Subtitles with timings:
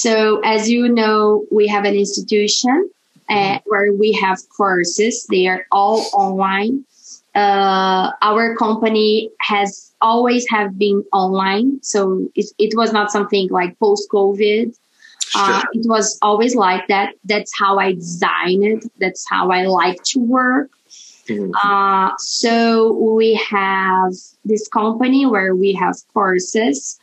[0.00, 2.90] So as you know, we have an institution
[3.28, 5.26] uh, where we have courses.
[5.26, 6.84] They are all online.
[7.34, 11.80] Uh, our company has always have been online.
[11.82, 14.76] So it, it was not something like post COVID.
[15.34, 17.14] Uh, it was always like that.
[17.24, 18.84] That's how I designed it.
[18.98, 20.70] That's how I like to work.
[21.26, 21.52] Mm-hmm.
[21.62, 26.98] Uh, so we have this company where we have courses.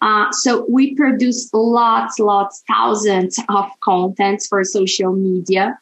[0.00, 5.78] Uh, so we produce lots, lots, thousands of contents for social media.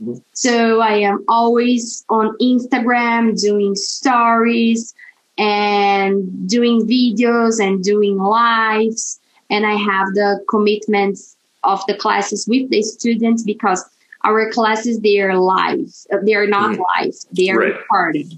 [0.00, 0.16] Mm-hmm.
[0.32, 4.94] So I am always on Instagram doing stories
[5.38, 9.20] and doing videos and doing lives.
[9.50, 13.84] And I have the commitments of the classes with the students because
[14.24, 16.84] our classes they are live they are not mm.
[16.96, 17.74] live they are right.
[17.76, 18.32] recorded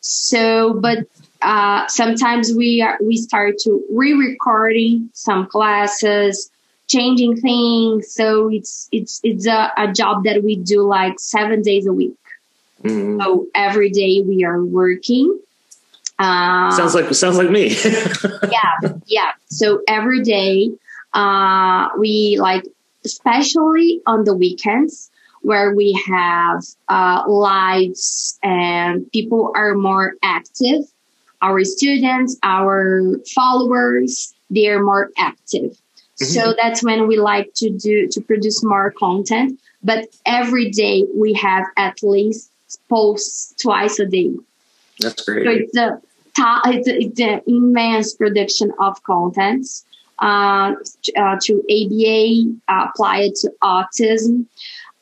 [0.00, 0.98] so but
[1.42, 6.50] uh, sometimes we are we start to re-recording some classes
[6.88, 11.86] changing things so it's it's it's a, a job that we do like seven days
[11.86, 12.16] a week
[12.82, 13.22] mm.
[13.22, 15.38] so every day we are working
[16.18, 17.68] uh, sounds like sounds like me
[18.50, 20.70] yeah yeah so every day
[21.12, 22.64] uh, we like
[23.04, 25.10] especially on the weekends
[25.42, 30.82] where we have uh, lives and people are more active.
[31.42, 35.72] Our students, our followers, they're more active.
[35.72, 36.24] Mm-hmm.
[36.24, 39.60] So that's when we like to do, to produce more content.
[39.82, 42.50] But every day we have at least
[42.88, 44.34] posts twice a day.
[45.00, 45.44] That's great.
[45.44, 46.00] So it's a,
[46.66, 49.84] it's, a, it's an immense production of contents.
[50.20, 50.74] Uh,
[51.16, 54.46] uh, to ABA, uh, applied to autism,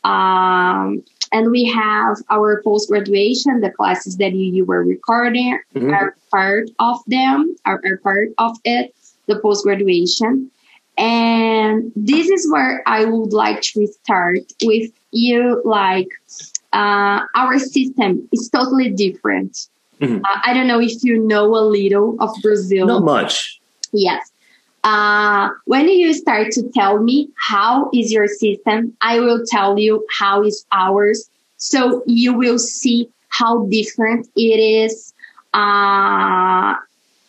[0.04, 5.92] um, and we have our post graduation, the classes that you, you were recording mm-hmm.
[5.92, 8.94] are part of them, are, are part of it,
[9.26, 10.50] the post graduation.
[10.98, 15.60] And this is where I would like to start with you.
[15.64, 16.08] Like,
[16.72, 19.68] uh, our system is totally different.
[20.00, 20.24] Mm-hmm.
[20.24, 22.86] Uh, I don't know if you know a little of Brazil.
[22.86, 23.60] Not much.
[23.92, 24.30] Yes.
[24.86, 30.06] Uh, when you start to tell me how is your system, I will tell you
[30.16, 31.28] how is ours.
[31.56, 35.12] So you will see how different it is.
[35.52, 36.76] Uh,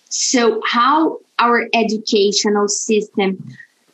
[0.10, 3.44] so how our educational system,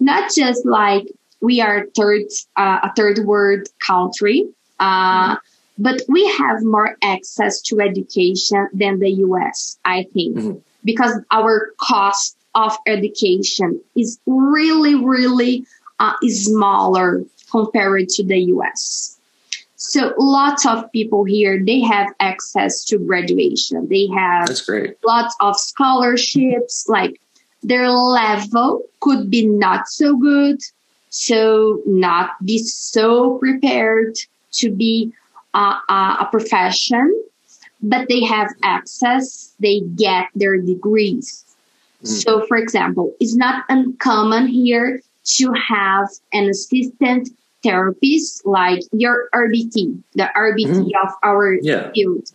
[0.01, 1.07] not just like
[1.39, 2.23] we are third,
[2.57, 4.45] uh, a third world country,
[4.81, 5.37] uh,
[5.77, 10.59] but we have more access to education than the US, I think, mm-hmm.
[10.83, 15.65] because our cost of education is really, really
[15.99, 19.17] uh, smaller compared to the US.
[19.75, 23.87] So lots of people here, they have access to graduation.
[23.89, 24.95] They have That's great.
[25.05, 27.19] lots of scholarships, like
[27.61, 30.61] their level could be not so good.
[31.09, 34.15] So not be so prepared
[34.53, 35.11] to be
[35.53, 37.23] uh, a profession,
[37.81, 39.53] but they have access.
[39.59, 41.45] They get their degrees.
[42.03, 42.15] Mm-hmm.
[42.15, 45.01] So, for example, it's not uncommon here
[45.37, 47.29] to have an assistant
[47.63, 51.07] therapist like your RBT, the RBT mm-hmm.
[51.07, 51.91] of our yeah.
[51.91, 52.29] field,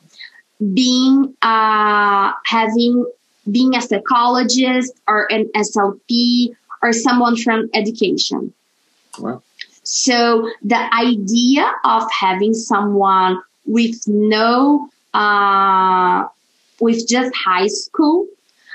[0.73, 3.05] being uh, having
[3.51, 8.53] being a psychologist or an SLP or someone from education.
[9.19, 9.43] Wow.
[9.83, 16.27] So the idea of having someone with no uh,
[16.81, 18.27] with just high school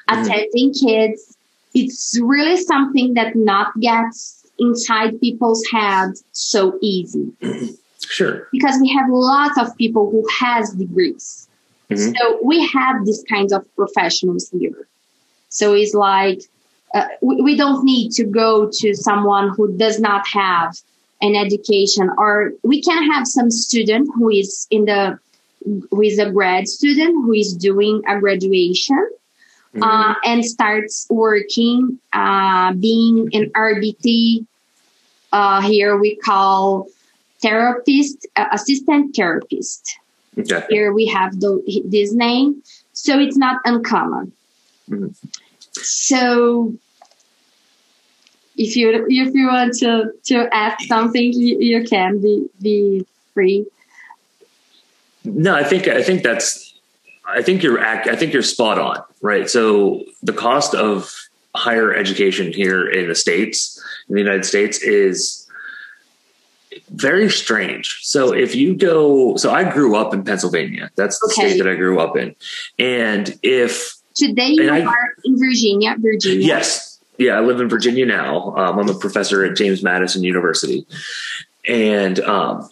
[0.09, 0.22] mm-hmm.
[0.22, 1.38] attending kids.
[1.74, 7.31] It's really something that not gets inside people's heads so easy.
[8.00, 8.47] Sure.
[8.52, 11.47] Because we have lots of people who has degrees.
[11.90, 12.14] Mm-hmm.
[12.16, 14.88] So we have these kinds of professionals here.
[15.50, 16.41] So it's like
[16.94, 20.75] uh, we, we don't need to go to someone who does not have
[21.22, 25.18] an education or we can have some student who is in the
[25.90, 29.09] who is a grad student who is doing a graduation
[29.73, 29.84] mm-hmm.
[29.84, 34.46] uh, and starts working, uh, being an RBT.
[35.31, 36.87] Uh, here we call
[37.41, 39.97] therapist, uh, assistant therapist.
[40.37, 40.64] Okay.
[40.70, 42.64] Here we have the, this name.
[42.93, 44.31] So it's not uncommon.
[44.90, 45.08] Mm-hmm.
[45.73, 46.73] So
[48.55, 53.66] if you if you want to to ask something, you, you can be be free.
[55.25, 56.72] No, I think I think that's
[57.25, 59.49] I think you're I think you're spot on, right?
[59.49, 61.14] So the cost of
[61.55, 65.47] higher education here in the states, in the United States, is
[66.90, 67.99] very strange.
[68.02, 70.90] So if you go, so I grew up in Pennsylvania.
[70.96, 71.49] That's the okay.
[71.49, 72.35] state that I grew up in,
[72.78, 76.46] and if today you I, are in Virginia, Virginia.
[76.46, 78.55] Yes, yeah, I live in Virginia now.
[78.55, 80.85] Um, I'm a professor at James Madison University,
[81.67, 82.70] and um,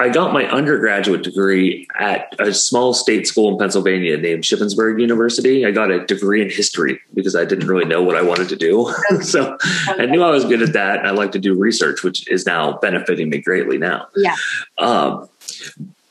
[0.00, 5.66] I got my undergraduate degree at a small state school in Pennsylvania named Shippensburg University.
[5.66, 8.56] I got a degree in history because I didn't really know what I wanted to
[8.56, 8.94] do.
[9.20, 9.58] so
[9.88, 11.04] I knew I was good at that.
[11.04, 14.08] I like to do research, which is now benefiting me greatly now.
[14.16, 14.36] Yeah.
[14.78, 15.28] Um,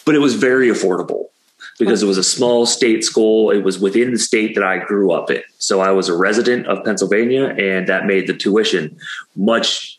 [0.05, 1.29] but it was very affordable
[1.79, 3.49] because it was a small state school.
[3.49, 5.41] It was within the state that I grew up in.
[5.57, 8.99] So I was a resident of Pennsylvania, and that made the tuition
[9.35, 9.97] much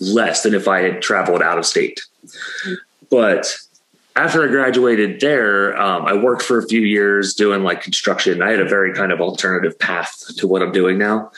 [0.00, 2.00] less than if I had traveled out of state.
[3.10, 3.56] But
[4.16, 8.42] after I graduated there, um, I worked for a few years doing like construction.
[8.42, 11.30] I had a very kind of alternative path to what I'm doing now.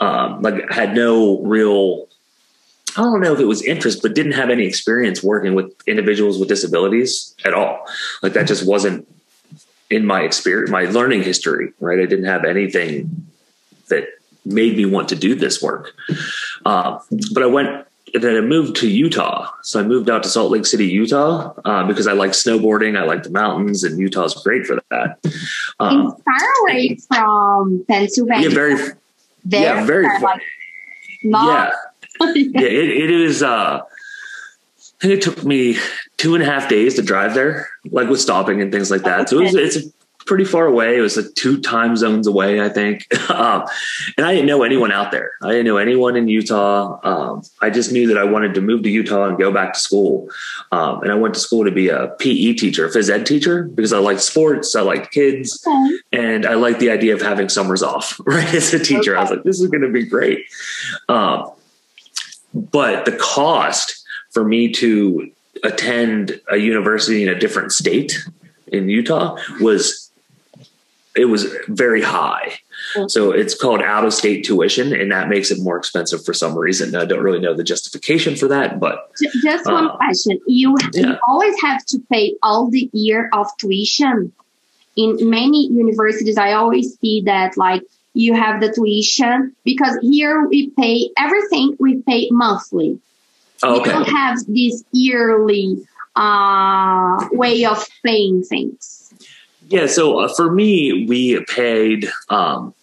[0.00, 2.08] Um, like I had no real,
[2.96, 6.38] I don't know if it was interest, but didn't have any experience working with individuals
[6.38, 7.86] with disabilities at all.
[8.22, 9.06] Like that just wasn't
[9.90, 12.00] in my experience, my learning history, right?
[12.00, 13.26] I didn't have anything
[13.88, 14.08] that
[14.44, 15.94] made me want to do this work.
[16.66, 16.98] Uh,
[17.32, 19.50] but I went then I moved to Utah.
[19.62, 22.98] So I moved out to Salt Lake City, Utah, uh, because I like snowboarding.
[22.98, 25.18] I like the mountains, and Utah's great for that.
[25.80, 28.48] Um, far away from Pennsylvania.
[28.48, 28.74] Yeah, very.
[28.76, 28.94] very
[29.46, 30.20] yeah, very far.
[30.20, 30.42] Like,
[31.24, 31.72] not,
[32.20, 32.60] yeah, yeah.
[32.60, 33.42] It, it is.
[33.42, 35.76] Uh, I think it took me
[36.16, 39.28] two and a half days to drive there, like with stopping and things like that.
[39.28, 39.93] So it was, it's
[40.26, 40.96] pretty far away.
[40.96, 43.06] It was like two time zones away, I think.
[43.30, 43.64] um,
[44.16, 45.32] and I didn't know anyone out there.
[45.42, 46.98] I didn't know anyone in Utah.
[47.02, 49.80] Um, I just knew that I wanted to move to Utah and go back to
[49.80, 50.28] school.
[50.72, 53.64] Um, and I went to school to be a PE teacher, a phys ed teacher,
[53.64, 55.98] because I like sports, I like kids, okay.
[56.12, 58.20] and I like the idea of having summers off.
[58.34, 59.18] Right, as a teacher, okay.
[59.18, 60.46] I was like, this is going to be great.
[61.08, 61.52] Um,
[62.52, 65.30] but the cost for me to
[65.62, 68.24] attend a university in a different state
[68.68, 70.03] in Utah was
[71.14, 72.58] it was very high.
[72.96, 73.08] Mm-hmm.
[73.08, 76.56] So it's called out of state tuition, and that makes it more expensive for some
[76.56, 76.94] reason.
[76.94, 79.10] I don't really know the justification for that, but
[79.42, 81.06] just one uh, question: you, yeah.
[81.06, 84.32] you always have to pay all the year of tuition.
[84.96, 87.82] In many universities, I always see that like
[88.12, 91.76] you have the tuition because here we pay everything.
[91.80, 93.00] We pay monthly.
[93.62, 93.90] Oh, okay.
[93.90, 99.03] We don't have this yearly uh, way of paying things.
[99.68, 102.74] Yeah, so uh, for me, we paid um,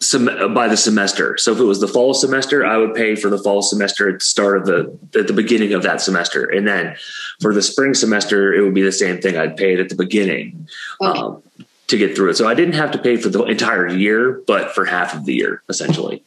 [0.00, 1.36] sem- by the semester.
[1.38, 4.20] So if it was the fall semester, I would pay for the fall semester at
[4.20, 6.96] the start of the at the beginning of that semester, and then
[7.40, 9.36] for the spring semester, it would be the same thing.
[9.36, 10.68] I'd pay it at the beginning
[11.00, 11.18] okay.
[11.18, 11.42] um,
[11.88, 12.36] to get through it.
[12.36, 15.34] So I didn't have to pay for the entire year, but for half of the
[15.34, 16.22] year, essentially.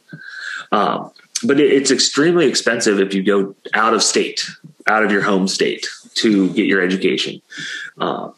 [0.72, 1.12] Um,
[1.44, 4.50] but it, it's extremely expensive if you go out of state,
[4.88, 7.42] out of your home state to get your education.
[8.00, 8.32] Uh,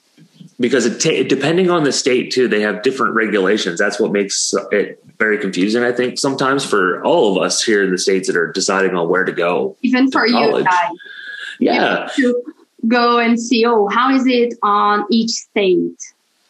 [0.59, 3.79] because it ta- depending on the state too, they have different regulations.
[3.79, 5.83] That's what makes it very confusing.
[5.83, 9.09] I think sometimes for all of us here in the states that are deciding on
[9.09, 10.89] where to go, even for you guys,
[11.59, 12.43] yeah, to
[12.87, 13.65] go and see.
[13.65, 16.01] Oh, how is it on each state?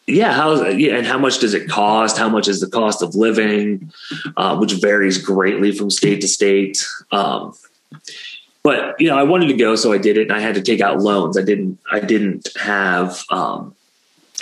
[0.06, 2.16] Yeah, how yeah, and how much does it cost?
[2.16, 3.92] How much is the cost of living,
[4.38, 6.82] uh, which varies greatly from state to state.
[7.12, 7.54] Um,
[8.62, 10.22] but you know, I wanted to go, so I did it.
[10.22, 11.36] And I had to take out loans.
[11.36, 11.78] I didn't.
[11.92, 13.74] I didn't have um,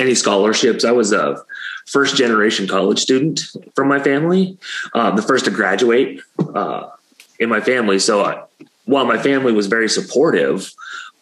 [0.00, 0.84] any scholarships.
[0.84, 1.42] I was a
[1.86, 3.40] first generation college student
[3.74, 4.58] from my family,
[4.94, 6.20] um, the first to graduate
[6.54, 6.90] uh,
[7.38, 7.98] in my family.
[7.98, 8.42] So I,
[8.84, 10.72] while my family was very supportive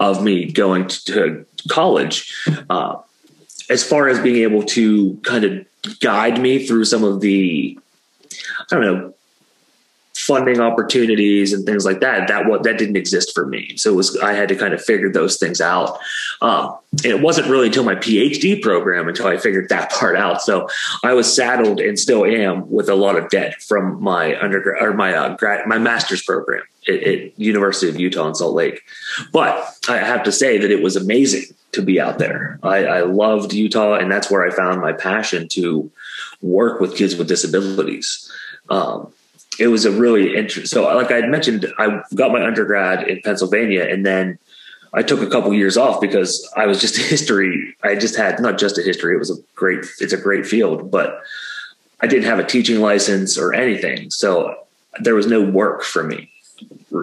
[0.01, 2.35] of me going to, to college,
[2.69, 2.97] uh,
[3.71, 7.79] as far as being able to kind of guide me through some of the,
[8.61, 9.14] I don't know,
[10.27, 13.77] funding opportunities and things like that that what that didn't exist for me.
[13.77, 15.99] So it was i had to kind of figure those things out.
[16.41, 20.41] Um, and it wasn't really until my phd program until i figured that part out.
[20.41, 20.69] So
[21.03, 24.95] i was saddled and still am with a lot of debt from my undergrad or
[24.95, 28.81] my uh, grad my master's program at, at university of utah in salt lake.
[29.33, 32.59] But i have to say that it was amazing to be out there.
[32.63, 35.91] I, I loved utah and that's where i found my passion to
[36.41, 38.31] work with kids with disabilities.
[38.71, 39.13] Um,
[39.59, 40.67] it was a really interesting.
[40.67, 44.39] So, like I had mentioned, I got my undergrad in Pennsylvania, and then
[44.93, 47.77] I took a couple years off because I was just history.
[47.83, 49.15] I just had not just a history.
[49.15, 49.85] It was a great.
[50.01, 51.23] It's a great field, but
[52.01, 54.57] I didn't have a teaching license or anything, so
[55.01, 56.31] there was no work for me.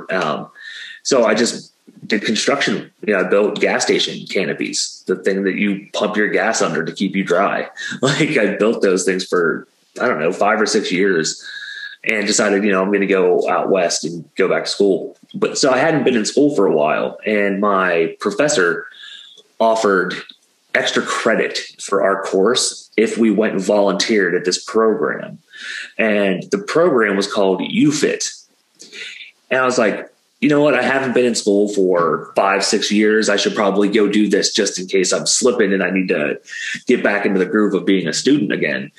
[0.10, 0.50] Um,
[1.04, 1.74] so I just
[2.06, 2.92] did construction.
[3.06, 6.84] You know, I built gas station canopies, the thing that you pump your gas under
[6.84, 7.70] to keep you dry.
[8.02, 9.68] Like I built those things for
[10.00, 11.44] I don't know five or six years
[12.04, 15.18] and decided, you know, I'm going to go out west and go back to school.
[15.34, 18.88] But so I hadn't been in school for a while, and my professor
[19.60, 20.16] offered
[20.74, 25.38] extra credit for our course if we went and volunteered at this program.
[25.98, 28.46] And the program was called UFIT.
[29.50, 30.74] And I was like, you know what?
[30.74, 33.30] I haven't been in school for five, six years.
[33.30, 36.42] I should probably go do this just in case I'm slipping and I need to
[36.88, 38.92] get back into the groove of being a student again.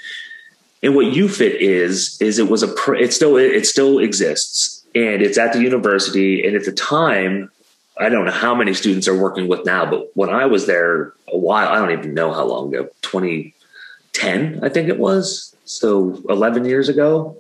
[0.83, 5.39] And what UFIT is, is it was a, it still, it still exists and it's
[5.39, 6.45] at the university.
[6.45, 7.51] And at the time,
[7.99, 11.13] I don't know how many students are working with now, but when I was there
[11.29, 15.55] a while, I don't even know how long ago, 2010, I think it was.
[15.65, 17.37] So 11 years ago,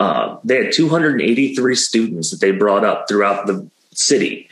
[0.00, 4.48] uh, they had 283 students that they brought up throughout the city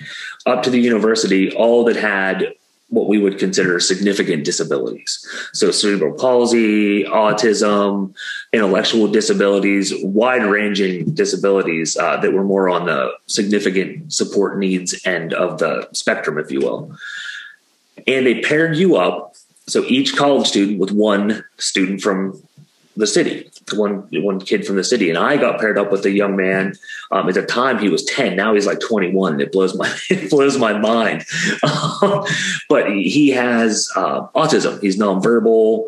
[0.47, 2.55] up to the university, all that had
[2.91, 5.25] what we would consider significant disabilities.
[5.53, 8.15] So cerebral palsy, autism,
[8.53, 15.33] intellectual disabilities, wide ranging disabilities uh, that were more on the significant support needs end
[15.33, 16.97] of the spectrum, if you will.
[18.07, 19.35] And they paired you up.
[19.69, 22.43] So each college student with one student from
[23.00, 26.11] the city, one one kid from the city, and I got paired up with a
[26.11, 26.75] young man.
[27.11, 28.37] Um, at the time, he was ten.
[28.37, 31.25] Now he's like twenty one, it blows my it blows my mind.
[32.69, 34.80] but he has uh, autism.
[34.80, 35.87] He's nonverbal,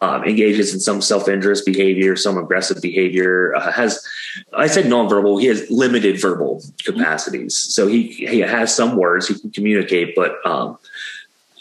[0.00, 3.54] um, engages in some self injurious behavior, some aggressive behavior.
[3.56, 4.06] Uh, has
[4.52, 5.40] I said nonverbal?
[5.40, 7.56] He has limited verbal capacities.
[7.56, 10.78] So he he has some words he can communicate, but um,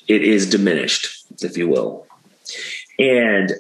[0.08, 2.06] it is diminished, if you will.
[2.98, 3.54] And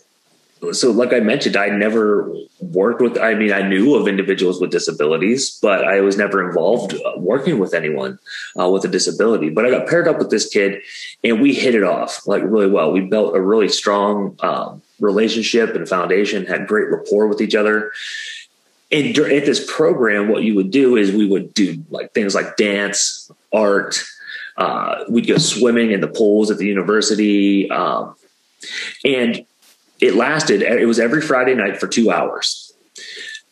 [0.71, 4.71] so like i mentioned i never worked with i mean i knew of individuals with
[4.71, 8.19] disabilities but i was never involved uh, working with anyone
[8.59, 9.49] uh, with a disability.
[9.49, 10.81] But i got paired up with this kid
[11.23, 12.91] and we hit it off like really well.
[12.91, 17.91] We built a really strong um, relationship and foundation had great rapport with each other.
[18.91, 22.57] And at this program what you would do is we would do like things like
[22.57, 24.03] dance art
[24.57, 28.15] uh, we'd go swimming in the pools at the university um,
[29.05, 29.45] and
[29.99, 32.73] it lasted, it was every Friday night for two hours.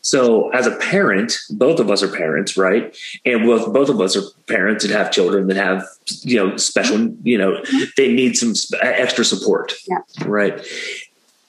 [0.08, 2.96] So as a parent, both of us are parents, right?
[3.26, 5.86] And both both of us are parents that have children that have,
[6.22, 7.28] you know, special, mm-hmm.
[7.28, 7.84] you know, mm-hmm.
[7.98, 9.98] they need some extra support, yeah.
[10.26, 10.66] right?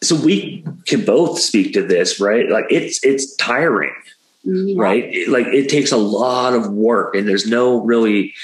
[0.02, 2.50] So we can both speak to this, right?
[2.50, 3.94] Like it's it's tiring,
[4.42, 4.74] yeah.
[4.76, 5.28] right?
[5.28, 8.34] Like it takes a lot of work, and there's no really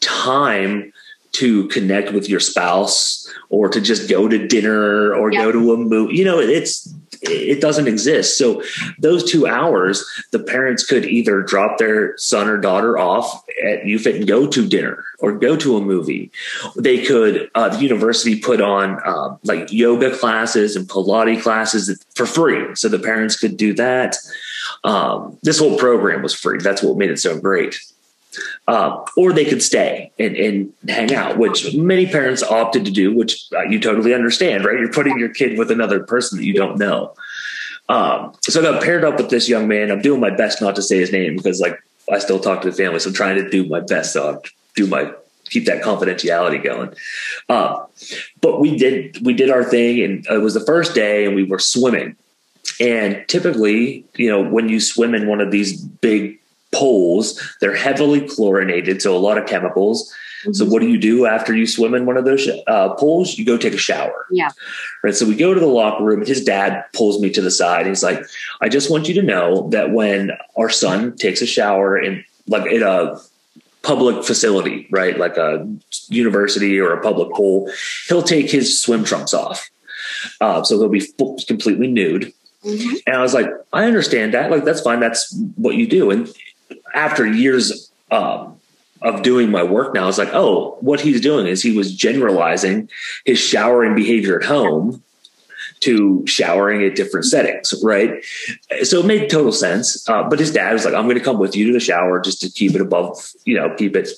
[0.00, 0.92] time
[1.34, 5.76] to connect with your spouse or to just go to dinner or go to a
[5.76, 6.16] movie.
[6.16, 8.36] You know, it's it doesn't exist.
[8.36, 8.62] So
[8.98, 14.16] those two hours, the parents could either drop their son or daughter off at UFIT
[14.16, 16.30] and go to dinner or go to a movie.
[16.76, 22.26] They could, uh, the university put on uh, like yoga classes and Pilates classes for
[22.26, 22.74] free.
[22.74, 24.16] So the parents could do that.
[24.82, 26.58] Um, this whole program was free.
[26.58, 27.80] That's what made it so great.
[28.66, 33.14] Uh, or they could stay and, and, hang out, which many parents opted to do,
[33.14, 34.78] which uh, you totally understand, right?
[34.78, 37.14] You're putting your kid with another person that you don't know.
[37.88, 39.90] Um, so I got paired up with this young man.
[39.90, 41.78] I'm doing my best not to say his name because, like,
[42.10, 44.12] I still talk to the family, so I'm trying to do my best.
[44.12, 45.12] So I do my
[45.50, 46.94] keep that confidentiality going.
[47.48, 47.84] Uh,
[48.40, 51.44] but we did we did our thing, and it was the first day, and we
[51.44, 52.16] were swimming.
[52.80, 56.40] And typically, you know, when you swim in one of these big
[56.74, 57.40] pools.
[57.60, 60.12] They're heavily chlorinated, so a lot of chemicals.
[60.44, 60.52] Mm-hmm.
[60.52, 63.38] So what do you do after you swim in one of those uh, pools?
[63.38, 64.26] You go take a shower.
[64.30, 64.50] Yeah.
[65.02, 65.14] Right.
[65.14, 67.86] So we go to the locker room, and his dad pulls me to the side.
[67.86, 68.22] He's like,
[68.60, 72.70] "I just want you to know that when our son takes a shower in like
[72.70, 73.18] in a
[73.82, 75.66] public facility, right, like a
[76.08, 77.70] university or a public pool,
[78.08, 79.70] he'll take his swim trunks off.
[80.40, 81.06] Uh, so he'll be
[81.46, 82.32] completely nude."
[82.64, 82.96] Mm-hmm.
[83.06, 84.50] And I was like, I understand that.
[84.50, 85.00] Like, that's fine.
[85.00, 86.10] That's what you do.
[86.10, 86.34] And
[86.94, 88.58] after years um,
[89.02, 92.88] of doing my work now, it's like, oh, what he's doing is he was generalizing
[93.24, 95.02] his showering behavior at home
[95.80, 98.24] to showering at different settings, right?
[98.84, 100.08] So it made total sense.
[100.08, 102.20] Uh, but his dad was like, I'm going to come with you to the shower
[102.20, 104.08] just to keep it above, you know, keep it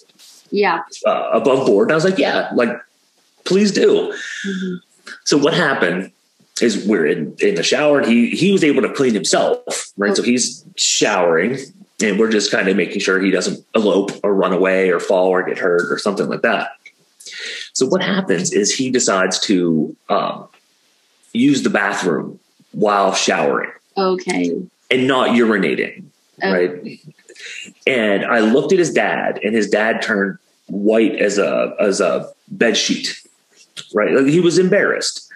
[0.52, 1.88] yeah uh, above board.
[1.88, 2.71] And I was like, yeah, like,
[3.45, 4.12] please do.
[4.47, 4.75] Mm-hmm.
[5.25, 6.12] So what happened
[6.61, 10.11] is we're in, in the shower and he, he was able to clean himself, right?
[10.11, 10.16] Okay.
[10.16, 11.59] So he's showering
[12.03, 15.29] and we're just kind of making sure he doesn't elope or run away or fall
[15.29, 16.71] or get hurt or something like that.
[17.73, 20.49] So what happens is he decides to um,
[21.33, 22.38] use the bathroom
[22.73, 23.71] while showering.
[23.97, 24.53] Okay.
[24.91, 26.05] And not urinating.
[26.43, 26.69] Okay.
[26.69, 27.00] Right.
[27.87, 32.33] And I looked at his dad, and his dad turned white as a as a
[32.49, 33.25] bed sheet.
[33.95, 34.12] Right.
[34.12, 35.26] Like he was embarrassed.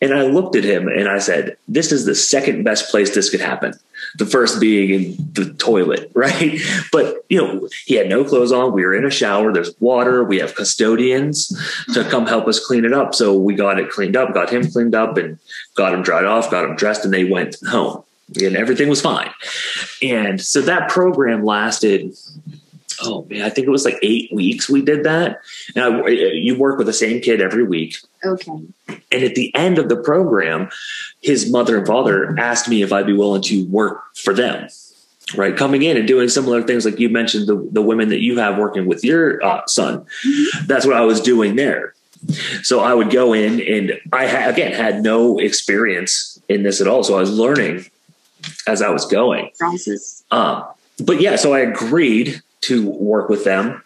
[0.00, 3.30] And I looked at him and I said, This is the second best place this
[3.30, 3.74] could happen.
[4.16, 6.60] The first being in the toilet, right?
[6.92, 8.72] But, you know, he had no clothes on.
[8.72, 9.52] We were in a shower.
[9.52, 10.22] There's water.
[10.24, 11.48] We have custodians
[11.94, 13.14] to come help us clean it up.
[13.14, 15.38] So we got it cleaned up, got him cleaned up, and
[15.74, 18.02] got him dried off, got him dressed, and they went home.
[18.40, 19.30] And everything was fine.
[20.02, 22.12] And so that program lasted
[23.02, 25.40] oh man, I think it was like eight weeks we did that.
[25.74, 27.96] And I, you work with the same kid every week.
[28.24, 28.52] Okay.
[28.88, 30.68] And at the end of the program,
[31.22, 34.68] his mother and father asked me if I'd be willing to work for them.
[35.34, 38.38] Right, coming in and doing similar things like you mentioned the the women that you
[38.38, 40.06] have working with your uh, son.
[40.24, 40.66] Mm-hmm.
[40.66, 41.94] That's what I was doing there.
[42.62, 46.86] So I would go in, and I ha- again had no experience in this at
[46.86, 47.02] all.
[47.02, 47.86] So I was learning
[48.68, 49.50] as I was going.
[49.58, 50.22] Process.
[50.30, 50.64] Um,
[51.00, 53.82] but yeah, so I agreed to work with them.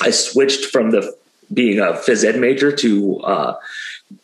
[0.00, 1.16] I switched from the
[1.52, 3.56] being a phys ed major to uh,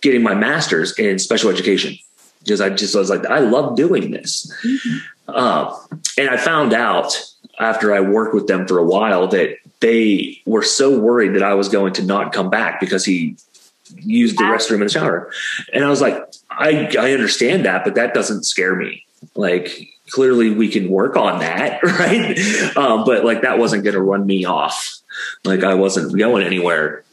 [0.01, 1.97] getting my master's in special education
[2.43, 4.99] because I just I was like I love doing this, mm-hmm.
[5.29, 5.77] uh,
[6.19, 7.15] and I found out
[7.59, 11.55] after I worked with them for a while that they were so worried that I
[11.55, 13.37] was going to not come back because he
[13.97, 15.31] used the restroom in the shower,
[15.73, 16.17] and I was like
[16.51, 19.05] I I understand that, but that doesn't scare me.
[19.35, 22.77] Like clearly we can work on that, right?
[22.77, 24.99] Um, but like that wasn't going to run me off.
[25.45, 27.05] Like I wasn't going anywhere.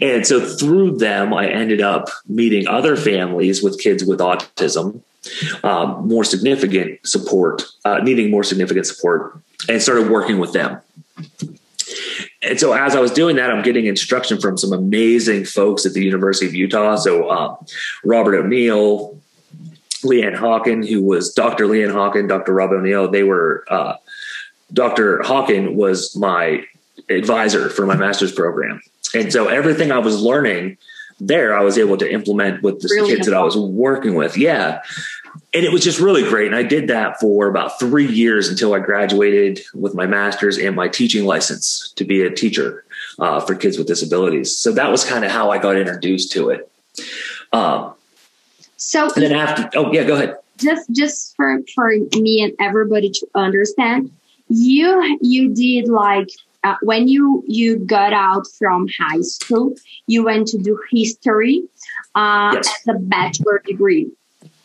[0.00, 5.02] And so through them, I ended up meeting other families with kids with autism,
[5.62, 9.38] um, more significant support, uh, needing more significant support,
[9.68, 10.80] and started working with them.
[12.42, 15.92] And so as I was doing that, I'm getting instruction from some amazing folks at
[15.92, 16.96] the University of Utah.
[16.96, 17.56] So uh,
[18.02, 19.20] Robert O'Neill,
[20.04, 21.66] Leanne Hawken, who was Dr.
[21.66, 22.52] Leanne Hawken, Dr.
[22.52, 23.10] Rob O'Neill.
[23.10, 23.94] They were uh,
[24.72, 25.18] Dr.
[25.18, 26.64] Hawken was my
[27.08, 28.80] advisor for my master's program,
[29.14, 30.78] and so everything I was learning
[31.20, 34.36] there, I was able to implement with the really kids that I was working with.
[34.36, 34.82] Yeah.
[35.52, 36.46] And it was just really great.
[36.46, 40.74] And I did that for about three years until I graduated with my master's and
[40.74, 42.84] my teaching license to be a teacher
[43.18, 44.56] uh, for kids with disabilities.
[44.56, 46.70] So that was kind of how I got introduced to it.
[47.52, 47.94] Um,
[48.80, 50.38] so and then after, oh yeah, go ahead.
[50.56, 54.10] Just just for for me and everybody to understand,
[54.48, 56.28] you you did like
[56.64, 59.74] uh, when you you got out from high school,
[60.06, 61.62] you went to do history
[62.14, 62.68] uh, yes.
[62.88, 64.10] as a bachelor degree.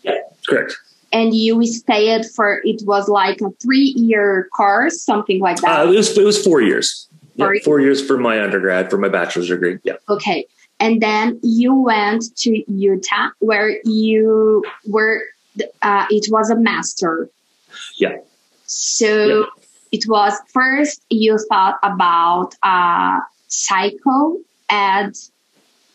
[0.04, 0.78] Yeah, correct.
[1.12, 5.82] And you stayed for it was like a three year course, something like that.
[5.82, 7.10] Uh, it was it was four years.
[7.38, 9.78] Four, yeah, four years for my undergrad for my bachelor's degree.
[9.84, 9.96] Yeah.
[10.08, 10.48] Okay
[10.80, 15.22] and then you went to Utah where you were
[15.82, 17.30] uh, it was a master
[17.98, 18.18] yeah
[18.66, 19.44] so yeah.
[19.92, 24.38] it was first you thought about uh psycho
[24.70, 25.14] ed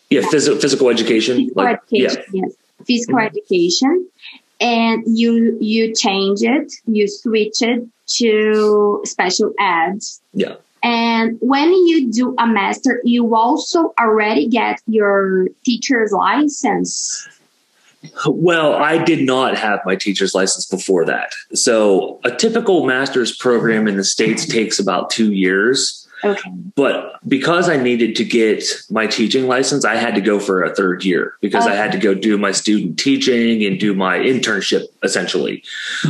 [0.09, 2.43] yeah phys- physical education physical like, education yeah.
[2.45, 2.55] yes
[2.87, 3.27] physical mm-hmm.
[3.27, 4.09] education
[4.61, 10.01] and you you change it you switch it to special ed
[10.33, 17.29] yeah and when you do a master, you also already get your teacher's license.
[18.27, 21.35] Well, I did not have my teacher's license before that.
[21.53, 26.09] So a typical master's program in the States takes about two years.
[26.25, 26.51] Okay.
[26.75, 30.75] But because I needed to get my teaching license, I had to go for a
[30.75, 31.75] third year because okay.
[31.75, 35.63] I had to go do my student teaching and do my internship essentially.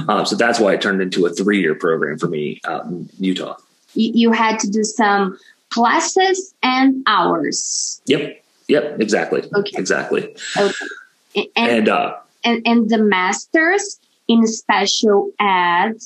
[0.09, 3.09] Um, so that's why it turned into a three year program for me out in
[3.19, 3.57] Utah
[3.95, 5.39] you, you had to do some
[5.71, 8.01] classes and hours.
[8.07, 8.43] Yep.
[8.69, 9.01] Yep.
[9.01, 9.43] Exactly.
[9.55, 9.77] Okay.
[9.77, 10.37] Exactly.
[10.57, 10.87] Okay.
[11.35, 15.97] And, and, uh, and, and the masters in special ed,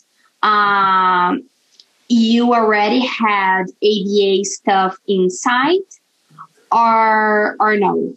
[0.42, 1.44] um,
[2.08, 5.80] you already had ABA stuff inside
[6.70, 8.14] or, or no?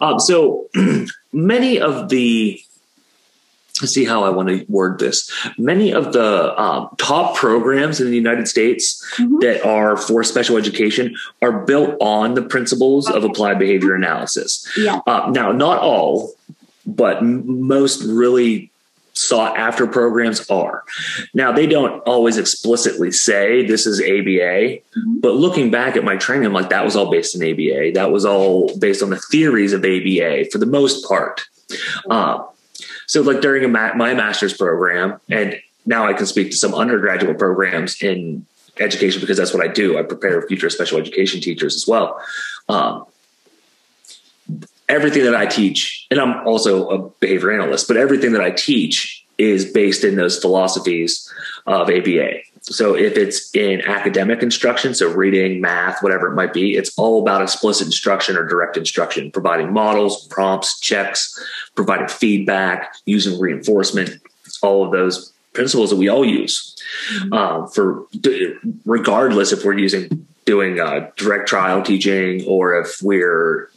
[0.00, 0.68] Um, so
[1.32, 2.60] many of the
[3.86, 5.30] see how I want to word this.
[5.58, 9.38] Many of the um, top programs in the United States mm-hmm.
[9.40, 13.16] that are for special education are built on the principles okay.
[13.16, 14.70] of applied behavior analysis.
[14.76, 15.00] Yeah.
[15.06, 16.34] Uh, now, not all,
[16.86, 18.70] but m- most really
[19.14, 20.84] sought after programs are.
[21.32, 25.20] Now, they don't always explicitly say this is ABA, mm-hmm.
[25.20, 27.92] but looking back at my training, I'm like, that was all based in ABA.
[27.94, 31.46] That was all based on the theories of ABA for the most part.
[32.10, 32.44] Uh,
[33.06, 37.38] so like during ma- my master's program, and now I can speak to some undergraduate
[37.38, 38.46] programs in
[38.80, 39.98] education because that's what I do.
[39.98, 42.20] I prepare future special education teachers as well.
[42.68, 43.06] Um,
[44.88, 49.24] everything that I teach, and I'm also a behavior analyst, but everything that I teach
[49.38, 51.32] is based in those philosophies
[51.66, 52.40] of ABA.
[52.66, 57.20] So if it's in academic instruction, so reading, math, whatever it might be, it's all
[57.20, 61.38] about explicit instruction or direct instruction, providing models, prompts, checks,
[61.74, 64.18] providing feedback, using reinforcement,
[64.62, 66.74] all of those principles that we all use
[67.12, 67.32] mm-hmm.
[67.32, 68.06] uh, for
[68.86, 73.70] regardless if we're using doing uh, direct trial teaching or if we're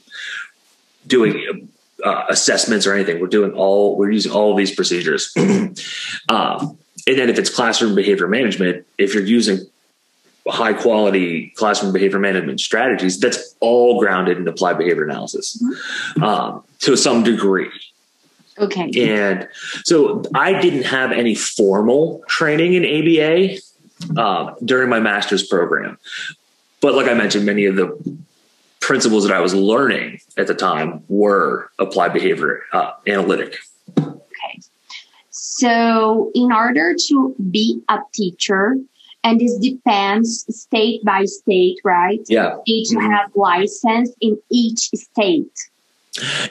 [1.05, 1.69] doing
[2.03, 3.19] uh, assessments or anything.
[3.19, 5.33] We're doing all we're using all of these procedures.
[6.29, 9.59] um, and then if it's classroom behavior management, if you're using
[10.47, 16.23] high quality classroom behavior management strategies, that's all grounded in applied behavior analysis mm-hmm.
[16.23, 17.71] um, to some degree.
[18.59, 18.91] Okay.
[19.09, 19.47] And
[19.83, 25.97] so I didn't have any formal training in ABA uh, during my master's program.
[26.81, 28.17] But like I mentioned, many of the
[28.79, 33.57] principles that I was learning at the time were applied behavior uh, analytic.
[35.59, 38.75] So, in order to be a teacher,
[39.23, 42.19] and this depends state by state, right?
[42.27, 42.57] Yeah.
[42.65, 43.11] You need to mm-hmm.
[43.11, 45.51] have license in each state.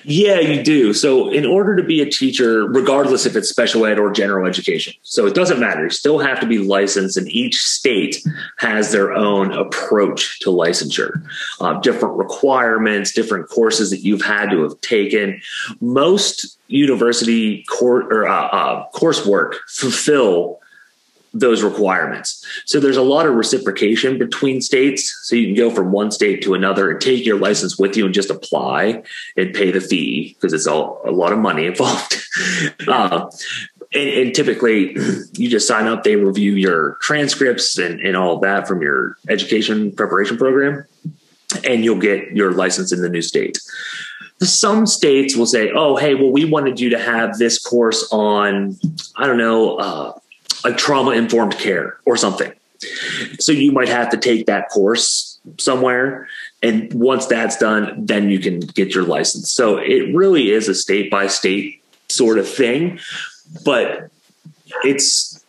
[0.04, 0.92] Yeah, you do.
[0.92, 4.94] So, in order to be a teacher, regardless if it's special ed or general education,
[5.02, 5.84] so it doesn't matter.
[5.84, 8.24] You still have to be licensed, and each state
[8.58, 11.22] has their own approach to licensure,
[11.60, 15.40] uh, different requirements, different courses that you've had to have taken.
[15.80, 20.60] Most university court or uh, uh, coursework fulfill
[21.40, 22.44] those requirements.
[22.64, 25.16] So there's a lot of reciprocation between states.
[25.22, 28.04] So you can go from one state to another and take your license with you
[28.04, 29.02] and just apply
[29.36, 32.16] and pay the fee because it's all a lot of money involved.
[32.88, 33.30] uh,
[33.92, 34.96] and, and, typically
[35.32, 39.92] you just sign up, they review your transcripts and, and all that from your education
[39.92, 40.84] preparation program,
[41.64, 43.58] and you'll get your license in the new state.
[44.42, 48.76] Some states will say, oh, hey, well, we wanted you to have this course on,
[49.16, 50.12] I don't know, uh,
[50.66, 52.52] like trauma informed care or something.
[53.38, 56.28] So you might have to take that course somewhere.
[56.62, 59.52] And once that's done, then you can get your license.
[59.52, 62.98] So it really is a state by state sort of thing,
[63.64, 64.10] but
[64.84, 65.44] it's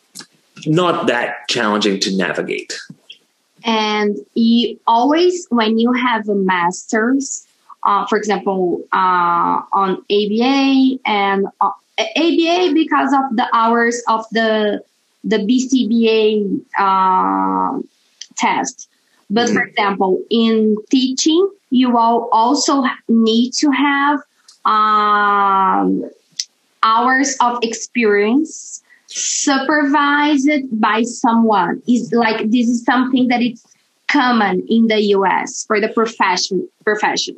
[0.66, 2.80] not that challenging to navigate.
[3.64, 7.46] And you always, when you have a master's,
[7.84, 14.84] uh, for example, uh, on ABA and uh, ABA because of the hours of the
[15.24, 17.82] the BCBA uh,
[18.38, 18.90] test.
[19.30, 24.20] But mm for example, in teaching, you all also need to have
[24.64, 26.10] um,
[26.84, 31.82] hours of experience supervised by someone.
[31.88, 33.66] Is like this is something that it's
[34.08, 37.36] common in the US for the profession profession.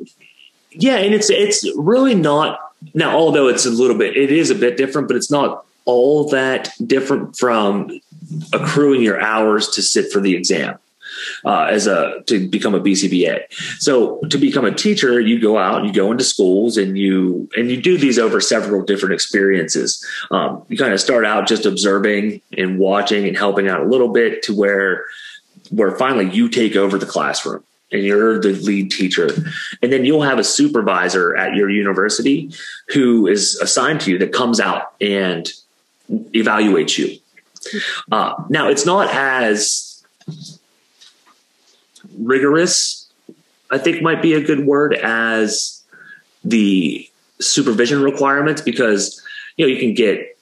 [0.70, 2.60] Yeah, and it's it's really not
[2.94, 3.16] now.
[3.16, 6.70] Although it's a little bit, it is a bit different, but it's not all that
[6.86, 8.00] different from
[8.52, 10.78] accruing your hours to sit for the exam
[11.44, 13.42] uh, as a to become a BCBA.
[13.78, 17.70] So to become a teacher, you go out, you go into schools, and you and
[17.70, 20.04] you do these over several different experiences.
[20.30, 24.08] Um, you kind of start out just observing and watching and helping out a little
[24.08, 25.04] bit to where
[25.70, 29.28] where finally you take over the classroom and you're the lead teacher.
[29.82, 32.52] And then you'll have a supervisor at your university
[32.88, 35.50] who is assigned to you that comes out and
[36.10, 37.18] evaluates you.
[38.10, 40.02] Uh, now, it's not as
[42.18, 43.10] rigorous,
[43.70, 45.82] I think might be a good word, as
[46.44, 49.22] the supervision requirements because
[49.56, 50.38] you know you can get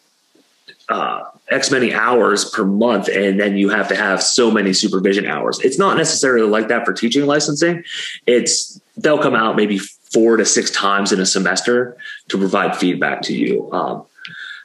[0.88, 5.26] uh, X many hours per month, and then you have to have so many supervision
[5.26, 5.58] hours.
[5.60, 7.84] It's not necessarily like that for teaching licensing.
[8.26, 11.96] It's they'll come out maybe four to six times in a semester
[12.28, 13.70] to provide feedback to you.
[13.72, 14.06] Um,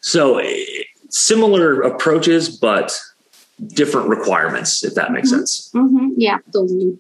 [0.02, 0.42] so
[1.14, 3.00] similar approaches, but
[3.68, 5.38] different requirements, if that makes mm-hmm.
[5.38, 5.72] sense.
[5.74, 6.08] Mm-hmm.
[6.18, 6.98] Yeah, totally.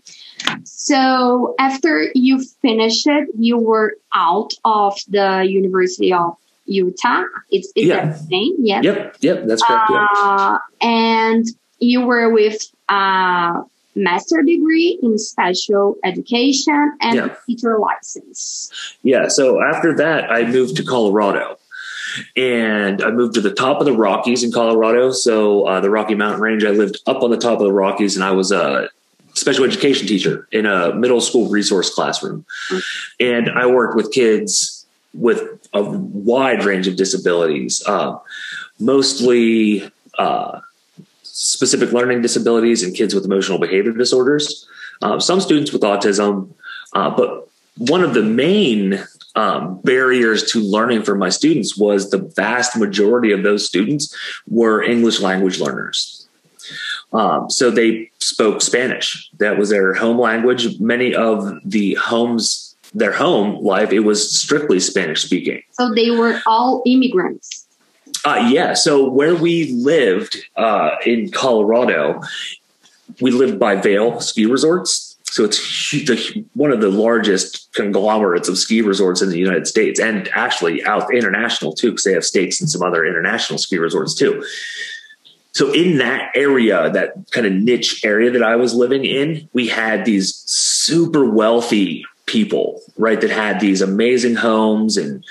[0.63, 7.23] So after you finished it, you were out of the University of Utah.
[7.49, 8.06] It's, it's yeah.
[8.06, 8.82] that name, yeah.
[8.82, 9.89] Yep, yep, that's correct.
[9.89, 10.88] Uh, yeah.
[10.88, 11.45] And
[11.80, 13.63] you were with a
[13.95, 17.36] master degree in special education and yeah.
[17.47, 18.71] teacher license.
[19.02, 19.28] Yeah.
[19.28, 21.58] So after that, I moved to Colorado
[22.36, 25.12] and I moved to the top of the Rockies in Colorado.
[25.12, 28.15] So uh, the Rocky Mountain Range, I lived up on the top of the Rockies,
[28.15, 28.89] and I was a
[29.34, 32.45] special education teacher in a middle school resource classroom,
[33.19, 35.41] and I worked with kids with
[35.73, 38.17] a wide range of disabilities, uh,
[38.80, 39.89] mostly.
[40.17, 40.60] Uh,
[41.36, 44.67] specific learning disabilities and kids with emotional behavior disorders,
[45.02, 46.49] uh, some students with autism,
[46.93, 49.04] uh, but one of the main
[49.36, 54.15] um, barriers to learning for my students was the vast majority of those students
[54.48, 56.28] were English language learners.
[57.12, 59.30] Um, so they spoke Spanish.
[59.38, 60.80] That was their home language.
[60.80, 65.62] Many of the homes, their home life, it was strictly Spanish speaking.
[65.72, 67.67] So they were all immigrants.
[68.26, 68.74] Uh, yeah.
[68.74, 72.22] So where we lived uh, in Colorado,
[73.22, 75.12] we lived by Vail ski resorts.
[75.34, 75.58] So it's
[75.89, 80.86] the, one of the largest conglomerates of ski resorts in the United States and actually
[80.86, 84.46] out international too, because they have stakes in some other international ski resorts too.
[85.52, 89.69] So in that area, that kind of niche area that I was living in, we
[89.69, 93.19] had these super wealthy people, right?
[93.19, 95.24] That had these amazing homes and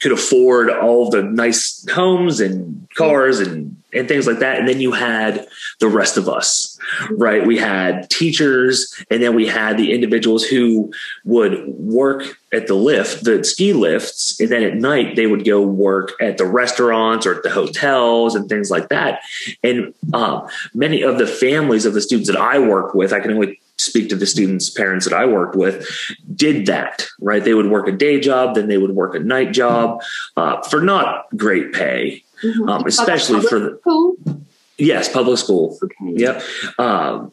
[0.00, 4.58] could afford all the nice homes and cars and and things like that.
[4.58, 5.46] And then you had
[5.80, 6.78] the rest of us,
[7.10, 7.46] right?
[7.46, 10.92] We had teachers, and then we had the individuals who
[11.24, 15.62] would work at the lift, the ski lifts, and then at night they would go
[15.62, 19.22] work at the restaurants or at the hotels and things like that.
[19.62, 23.32] And um, many of the families of the students that I worked with, I can
[23.32, 25.88] only speak to the students' parents that I worked with,
[26.34, 27.42] did that, right?
[27.42, 30.02] They would work a day job, then they would work a night job
[30.36, 32.68] uh, for not great pay mm-hmm.
[32.68, 34.16] um, especially for the school?
[34.78, 35.78] yes, public school.
[35.82, 36.14] Okay.
[36.16, 36.42] Yep.
[36.78, 37.32] Um,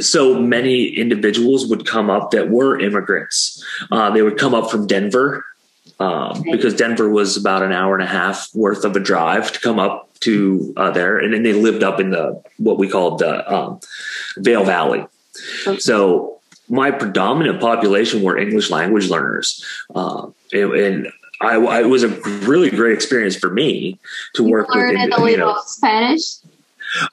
[0.00, 3.64] so many individuals would come up that were immigrants.
[3.90, 5.44] Uh, they would come up from Denver
[5.98, 6.52] um, okay.
[6.52, 9.78] because Denver was about an hour and a half worth of a drive to come
[9.78, 13.54] up to uh, there, and then they lived up in the what we called the
[13.54, 13.80] um,
[14.38, 15.06] Vail Valley.
[15.66, 15.78] Okay.
[15.78, 19.64] So my predominant population were English language learners,
[19.94, 23.98] uh, and, and I, I, it was a really great experience for me
[24.34, 24.96] to you work with.
[24.96, 26.36] a little Spanish.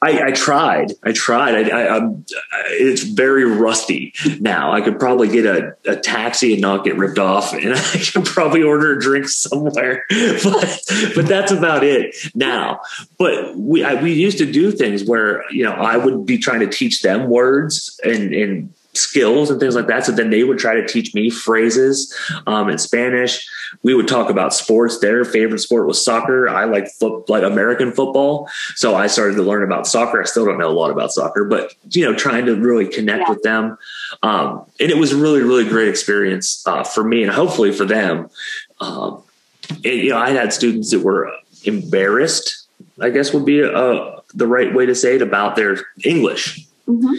[0.02, 0.94] I, I, tried.
[1.04, 1.72] I tried.
[1.72, 2.10] I, I,
[2.70, 4.72] it's very rusty now.
[4.72, 8.26] I could probably get a, a, taxi and not get ripped off, and I could
[8.26, 10.06] probably order a drink somewhere.
[10.44, 10.82] But
[11.16, 12.82] but that's about it now.
[13.18, 16.68] But we we used to do things where you know I would be trying to
[16.68, 20.06] teach them words and and skills and things like that.
[20.06, 22.16] So then they would try to teach me phrases
[22.48, 23.48] um, in Spanish.
[23.82, 25.00] We would talk about sports.
[25.00, 26.48] Their favorite sport was soccer.
[26.48, 28.50] I like foot, like American football.
[28.76, 30.22] So I started to learn about soccer.
[30.22, 33.22] I still don't know a lot about soccer, but you know, trying to really connect
[33.22, 33.30] yeah.
[33.30, 33.78] with them.
[34.22, 37.86] Um, and it was a really, really great experience uh, for me and hopefully for
[37.86, 38.30] them.
[38.80, 39.24] Um,
[39.70, 41.32] and, you know, I had students that were
[41.64, 42.68] embarrassed,
[43.00, 46.66] I guess would be a, a, the right way to say it about their English.
[46.88, 47.16] Mm-hmm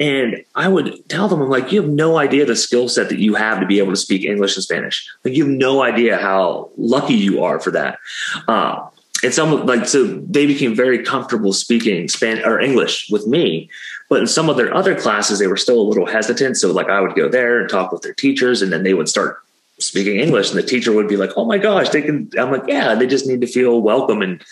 [0.00, 3.18] and I would tell them, I'm like, you have no idea the skill set that
[3.18, 5.06] you have to be able to speak English and Spanish.
[5.24, 7.98] Like, you have no idea how lucky you are for that.
[8.48, 8.88] Uh,
[9.22, 13.68] and some like so they became very comfortable speaking Spanish or English with me,
[14.08, 16.56] but in some of their other classes they were still a little hesitant.
[16.56, 19.10] So like I would go there and talk with their teachers, and then they would
[19.10, 19.42] start
[19.80, 22.64] speaking English, and the teacher would be like, "Oh my gosh, they can." I'm like,
[22.68, 24.42] "Yeah, they just need to feel welcome and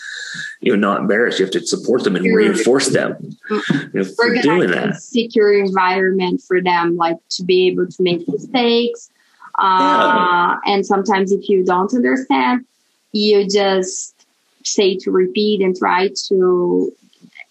[0.61, 1.39] you know not embarrassed.
[1.39, 5.01] You have to support them and reinforce them you know, for doing that.
[5.01, 9.09] Secure environment for them, like to be able to make mistakes.
[9.57, 10.73] Uh, yeah.
[10.73, 12.65] And sometimes, if you don't understand,
[13.11, 14.15] you just
[14.63, 16.93] say to repeat and try to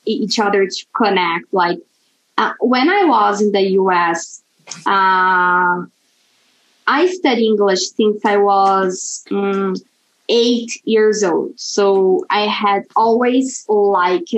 [0.04, 1.52] each other to connect.
[1.52, 1.78] Like
[2.36, 4.42] uh, when I was in the U.S.
[4.86, 5.84] Uh,
[6.88, 9.77] I studied English since I was um,
[10.31, 11.53] eight years old.
[11.61, 14.35] So I had always liked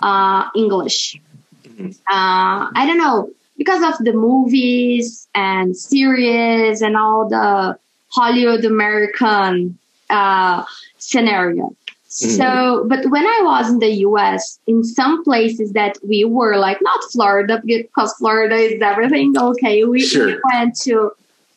[0.00, 1.20] uh, English.
[1.68, 1.90] Mm-hmm.
[2.10, 9.78] Uh, I don't know, because of the movies and series and all the Hollywood American
[10.08, 10.64] uh,
[10.96, 11.76] scenario.
[12.08, 12.36] Mm-hmm.
[12.38, 16.78] So, but when I was in the US, in some places that we were like,
[16.80, 19.34] not Florida, because Florida is everything.
[19.36, 19.84] Okay.
[19.84, 20.26] We, sure.
[20.26, 21.12] we went to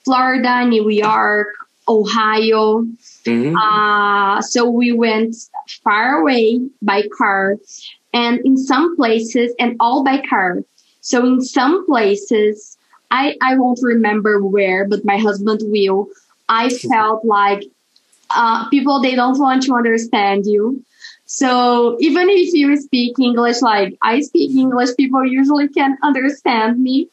[0.10, 1.50] Florida, New York,
[1.88, 2.82] Ohio.
[3.26, 3.56] Mm-hmm.
[3.56, 5.36] Uh, so we went
[5.84, 7.58] far away by car
[8.12, 10.64] and in some places and all by car.
[11.02, 12.76] So in some places,
[13.12, 16.08] I, I won't remember where, but my husband will.
[16.48, 17.66] I felt like
[18.32, 20.84] uh, people, they don't want to understand you.
[21.28, 27.10] So even if you speak English, like I speak English, people usually can understand me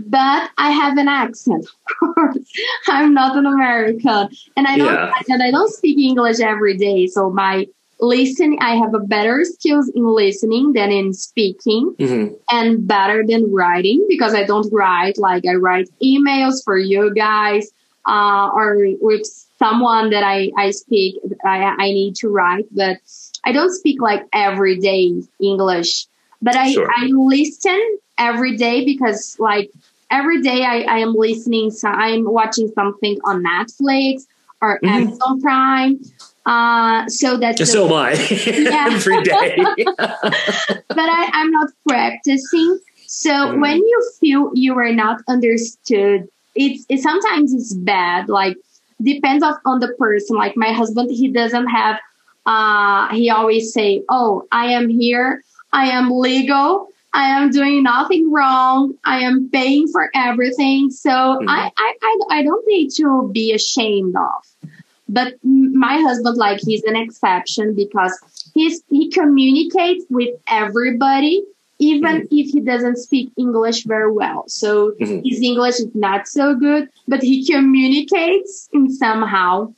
[0.00, 1.66] but I have an accent,
[2.02, 2.52] of course.
[2.88, 4.28] I'm not an American.
[4.56, 5.12] And I don't yeah.
[5.28, 7.06] and I don't speak English every day.
[7.06, 7.66] So my
[8.02, 12.34] listening I have a better skills in listening than in speaking mm-hmm.
[12.50, 17.70] and better than writing because I don't write like I write emails for you guys
[18.04, 19.24] uh, or with
[19.58, 22.98] someone that I, I speak I, I need to write but
[23.44, 26.06] I don't speak like everyday English
[26.42, 26.90] but I, sure.
[26.90, 29.70] I listen every day because like
[30.12, 34.26] every day I, I am listening, so I'm watching something on Netflix
[34.60, 34.88] or mm-hmm.
[34.88, 36.00] Amazon Prime.
[36.44, 38.12] Uh, so that's so am I
[38.90, 39.56] every day.
[39.96, 42.78] but I, I'm not practicing.
[43.06, 43.60] So mm.
[43.60, 48.28] when you feel you are not understood, it's it, sometimes it's bad.
[48.28, 48.56] Like
[49.00, 50.36] depends of, on the person.
[50.36, 52.00] Like my husband, he doesn't have.
[52.44, 55.44] Uh, he always say, "Oh, I am here.
[55.72, 56.88] I am legal.
[57.14, 58.94] I am doing nothing wrong.
[59.04, 60.90] I am paying for everything.
[60.90, 61.48] So mm-hmm.
[61.48, 64.70] I, I, I, I don't need to be ashamed of.
[65.08, 68.18] But my husband, like, he's an exception because
[68.54, 71.44] he's he communicates with everybody,
[71.78, 72.34] even mm-hmm.
[72.38, 74.44] if he doesn't speak English very well.
[74.48, 75.20] So mm-hmm.
[75.22, 79.74] his English is not so good, but he communicates in somehow.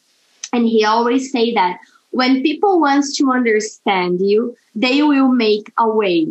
[0.52, 5.90] And he always say that when people wants to understand you, they will make a
[5.90, 6.28] way.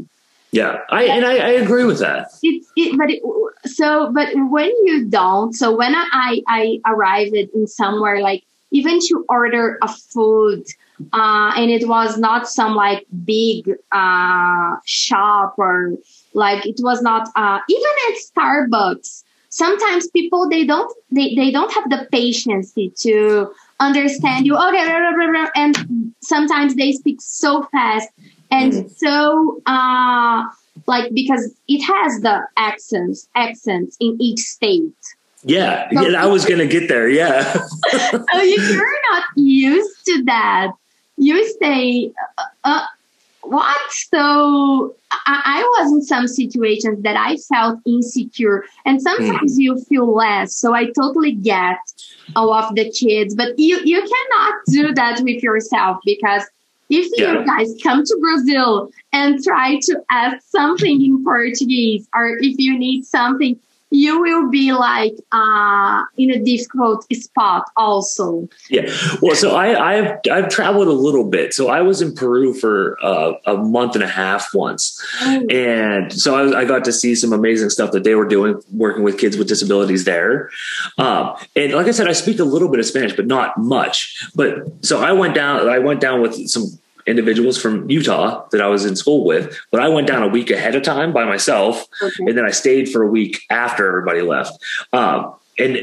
[0.54, 2.28] Yeah, I and I, I agree with that.
[2.44, 3.24] It, it, but it,
[3.66, 9.26] so, but when you don't, so when I I arrived in somewhere like even to
[9.30, 10.64] order a food,
[11.12, 15.94] uh, and it was not some like big uh, shop or
[16.36, 19.24] like it was not uh, even at Starbucks.
[19.50, 24.56] Sometimes people they don't they, they don't have the patience to understand you.
[24.56, 28.08] Okay, and sometimes they speak so fast
[28.54, 28.88] and mm-hmm.
[28.88, 30.44] so uh
[30.88, 34.94] like because it has the accents accents in each state
[35.46, 40.24] yeah, so yeah i was gonna get there yeah so if you're not used to
[40.24, 40.72] that
[41.18, 42.86] you say uh, uh,
[43.42, 49.64] what so I, I, was in some situations that i felt insecure and sometimes mm.
[49.64, 51.78] you feel less so i totally get
[52.38, 56.44] all of the kids but you you cannot do that with yourself because
[56.90, 57.40] if yeah.
[57.40, 62.78] you guys come to Brazil and try to ask something in Portuguese, or if you
[62.78, 63.60] need something,
[63.94, 68.50] you will be like uh, in a difficult spot also.
[68.70, 68.92] Yeah.
[69.22, 71.54] Well, so I, I've I've traveled a little bit.
[71.54, 75.46] So I was in Peru for uh, a month and a half once, oh.
[75.48, 79.04] and so I, I, got to see some amazing stuff that they were doing, working
[79.04, 80.50] with kids with disabilities there.
[80.98, 84.28] Um, and like I said, I speak a little bit of Spanish, but not much.
[84.34, 85.70] But so I went down.
[85.70, 86.66] I went down with some
[87.06, 90.52] individuals from Utah that I was in school with, but I went down a week
[90.52, 92.14] ahead of time by myself, okay.
[92.20, 94.54] and then I stayed for a week after everybody left.
[94.92, 95.80] Um, and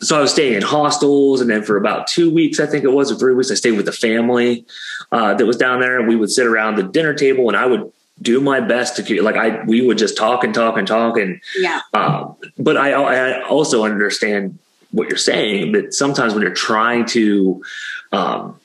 [0.00, 2.92] so I was staying in hostels, and then for about two weeks, I think it
[2.92, 4.66] was, or three weeks, I stayed with the family
[5.12, 7.66] uh, that was down there, and we would sit around the dinner table, and I
[7.66, 7.90] would
[8.22, 11.40] do my best to like I we would just talk and talk and talk and
[11.56, 11.80] yeah.
[11.92, 14.58] Um, but I I also understand
[14.92, 17.64] what you're saying that sometimes when you're trying to
[18.12, 18.60] um,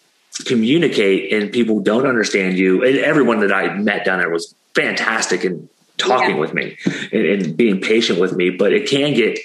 [0.45, 2.84] communicate and people don't understand you.
[2.84, 6.39] And everyone that I met down there was fantastic and talking yeah.
[6.39, 6.78] with me
[7.12, 8.49] and, and, being patient with me.
[8.49, 9.38] But it can get,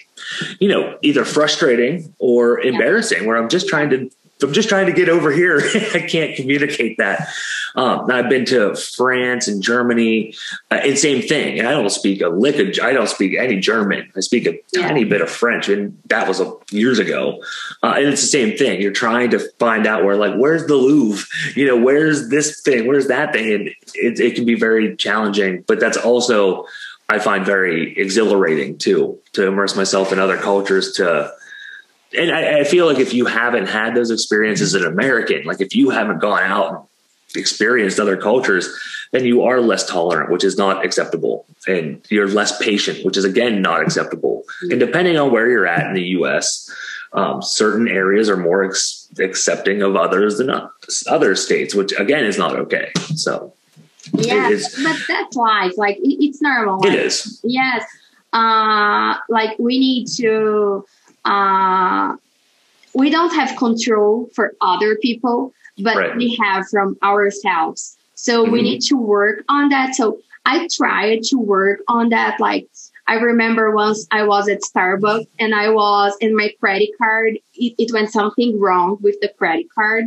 [0.61, 3.27] you know, either frustrating or embarrassing yeah.
[3.27, 4.11] where I'm just trying to
[4.43, 5.59] I'm just trying to get over here.
[5.95, 7.29] I can't communicate that.
[7.77, 10.35] Um, I've been to France and Germany,
[10.71, 11.59] uh, and same thing.
[11.59, 14.13] And I don't speak a lick of, I don't speak any German.
[14.17, 14.89] I speak a yeah.
[14.89, 17.43] tiny bit of French, and that was a, years ago.
[17.83, 18.81] Uh, and it's the same thing.
[18.81, 21.27] You're trying to find out where, like, where's the Louvre?
[21.55, 22.87] You know, where's this thing?
[22.87, 23.53] Where's that thing?
[23.53, 26.67] And it, it can be very challenging, but that's also
[27.09, 31.33] I find very exhilarating too to immerse myself in other cultures to
[32.17, 35.61] and I, I, feel like if you haven't had those experiences as an American, like
[35.61, 36.87] if you haven't gone out and
[37.37, 38.69] experienced other cultures,
[39.13, 41.47] then you are less tolerant, which is not acceptable.
[41.67, 44.45] And you're less patient, which is again not acceptable.
[44.63, 46.71] And depending on where you're at in the US,
[47.13, 50.51] um, certain areas are more ex- accepting of others than
[51.07, 52.91] other states, which again is not okay.
[53.15, 53.55] So,
[54.13, 55.73] yes, but that's life.
[55.77, 56.85] Like it's normal.
[56.85, 57.41] It is.
[57.45, 57.85] Yes.
[58.33, 60.85] Uh, like we need to
[61.25, 62.17] uh,
[62.95, 66.17] we don't have control for other people, but right.
[66.17, 67.97] we have from ourselves.
[68.15, 68.53] So mm-hmm.
[68.53, 69.95] we need to work on that.
[69.95, 72.39] So I tried to work on that.
[72.39, 72.69] Like
[73.07, 77.39] I remember once I was at Starbucks and I was in my credit card.
[77.55, 80.05] It, it went something wrong with the credit card.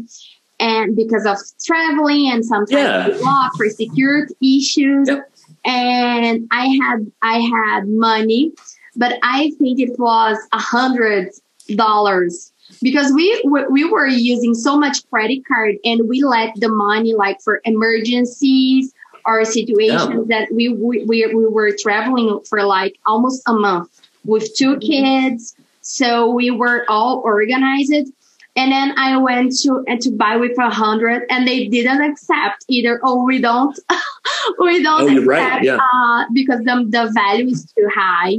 [0.59, 3.17] And because of traveling and sometimes yeah.
[3.21, 5.07] lock for security issues.
[5.07, 5.29] Yep.
[5.65, 8.53] And I had, I had money
[8.97, 11.29] but I think it was a hundred
[11.75, 17.13] dollars because we we were using so much credit card and we let the money
[17.13, 18.93] like for emergencies
[19.25, 20.39] or situations yeah.
[20.39, 23.89] that we, we we were traveling for like almost a month
[24.25, 24.79] with 2 mm-hmm.
[24.79, 28.11] kids so we were all organized
[28.57, 32.65] and then I went to and to buy with a hundred, and they didn't accept
[32.67, 32.99] either.
[33.03, 33.79] Oh, we don't,
[34.59, 35.63] we don't oh, accept right.
[35.63, 35.77] yeah.
[35.77, 38.37] uh, because the the value is too high.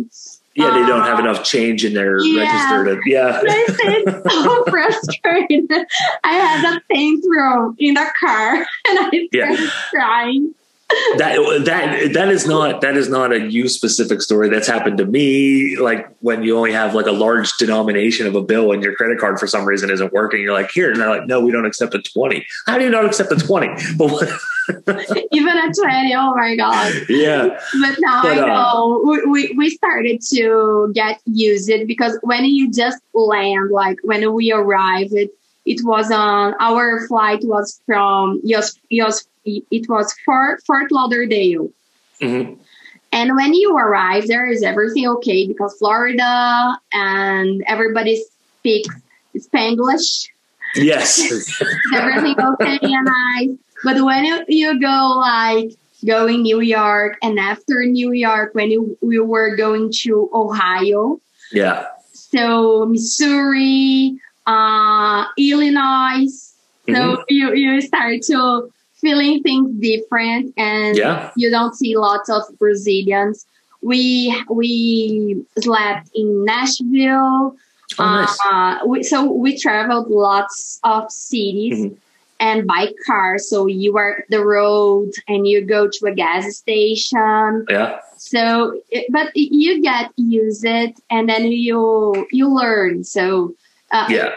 [0.59, 2.43] Yeah, they don't have um, enough change in their yeah.
[2.43, 3.41] register to yeah.
[3.45, 5.71] it's so frustrated.
[6.25, 9.71] I had a tantrum in the car and I started Yeah.
[9.91, 10.55] crying.
[11.19, 15.05] That that that is not that is not a you specific story that's happened to
[15.05, 18.95] me like when you only have like a large denomination of a bill and your
[18.95, 20.41] credit card for some reason isn't working.
[20.41, 22.91] You're like here and they're like no we don't accept a 20 how do you
[22.91, 23.69] not accept a 20
[23.99, 24.29] but what,
[25.33, 26.93] Even a 20, oh my God.
[27.09, 27.59] yeah.
[27.81, 29.03] But now But, I uh, know.
[29.05, 34.33] We, we, we started to get used it because when you just land, like when
[34.35, 35.31] we arrived, it,
[35.69, 41.71] it was on our flight was from Yos, Yos, it was Fort, Fort Lauderdale.
[42.21, 42.59] Mhm.
[43.13, 48.23] And when you arrive, there is everything okay because Florida and everybody
[48.61, 48.95] speaks
[49.37, 50.29] Spanglish.
[50.75, 51.21] yes
[51.95, 53.57] everything okay and nice.
[53.85, 55.71] But when you, you go like
[56.05, 61.21] going New York and after New York, when you, we were going to Ohio,
[61.53, 61.87] yeah
[62.31, 64.19] so Missouri,
[64.49, 66.27] uh, Illinois,
[66.89, 67.25] so Mhm.
[67.29, 68.71] you, you start to
[69.01, 71.31] feeling things different and Yeah.
[71.37, 73.47] you don't see lots of Brazilians.
[73.83, 77.55] We, we slept in Nashville.
[78.01, 78.39] oh, nice.
[78.51, 81.97] Uh, we, so we traveled lots of cities Mhm.
[82.41, 83.39] and by car.
[83.39, 87.67] So you are the road and you go to a gas station.
[87.69, 88.81] yeah So,
[89.11, 91.81] but you get used it and then you
[92.33, 93.05] you learn.
[93.05, 93.55] So
[93.91, 94.31] uh, yeah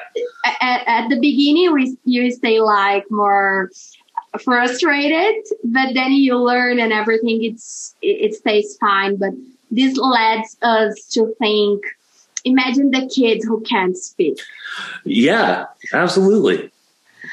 [0.46, 3.70] at, at the beginning, we you stay like more
[4.40, 7.44] frustrated, but then you learn and everything.
[7.44, 9.18] It's it, it stays fine.
[9.18, 9.32] But
[9.70, 11.84] this leads us to think.
[12.44, 14.40] Imagine the kids who can't speak.
[15.06, 16.72] yeah absolutely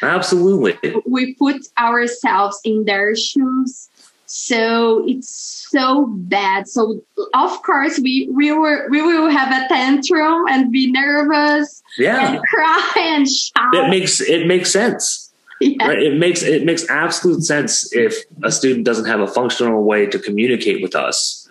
[0.02, 3.88] absolutely we put ourselves in their shoes
[4.30, 7.00] so it's so bad so
[7.34, 12.42] of course we we were we will have a tantrum and be nervous yeah and
[12.42, 15.24] cry and shout it makes it makes sense
[15.60, 15.88] Yeah.
[15.88, 15.98] right?
[15.98, 18.14] It makes it makes absolute sense if
[18.44, 21.48] a student doesn't have a functional way to communicate with us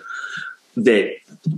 [0.77, 1.11] that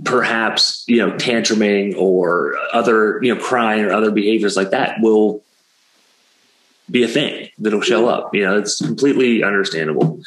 [0.04, 5.42] perhaps you know tantruming or other you know crying or other behaviors like that will
[6.90, 8.34] be a thing that'll show up.
[8.34, 10.20] You know it's completely understandable.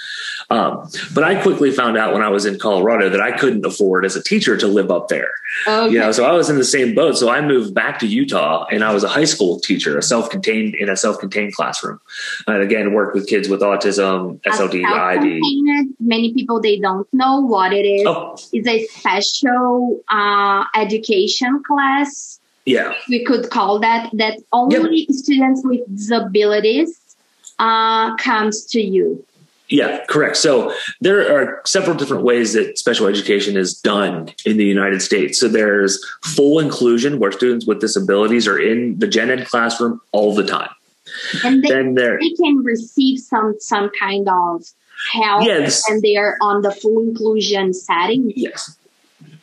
[0.49, 4.05] Um, but i quickly found out when i was in colorado that i couldn't afford
[4.05, 5.31] as a teacher to live up there.
[5.67, 5.93] Okay.
[5.93, 7.17] you know so i was in the same boat.
[7.17, 10.75] So i moved back to utah and i was a high school teacher a self-contained
[10.75, 11.99] in a self-contained classroom.
[12.47, 17.73] And again worked with kids with autism sld id many people they don't know what
[17.73, 18.05] it is.
[18.05, 18.35] Oh.
[18.51, 22.93] It's a special uh, education class yeah.
[23.09, 26.99] We could call that that only students with disabilities
[27.59, 29.25] uh, comes to you.
[29.69, 30.37] Yeah correct.
[30.37, 35.39] So there are several different ways that special education is done in the united states.
[35.39, 40.35] So there's full inclusion where students with disabilities are in the gen ed classroom all
[40.35, 40.69] the time.
[41.43, 44.63] And they, then they can receive some some kind of
[45.11, 45.89] help Yes.
[45.89, 48.31] and they are on the full inclusion setting.
[48.35, 48.77] Yes.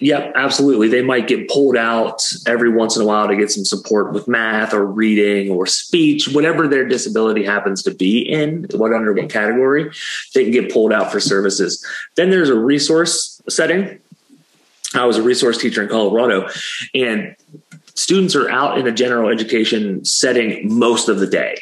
[0.02, 0.88] Yep, absolutely.
[0.88, 4.26] They might get pulled out every once in a while to get some support with
[4.26, 9.28] math or reading or speech, whatever their disability happens to be in, what under what
[9.28, 9.90] category,
[10.34, 11.84] they can get pulled out for services.
[12.16, 14.00] Then there's a resource setting.
[14.94, 16.48] I was a resource teacher in Colorado,
[16.94, 17.36] and
[17.94, 21.60] students are out in a general education setting most of the day.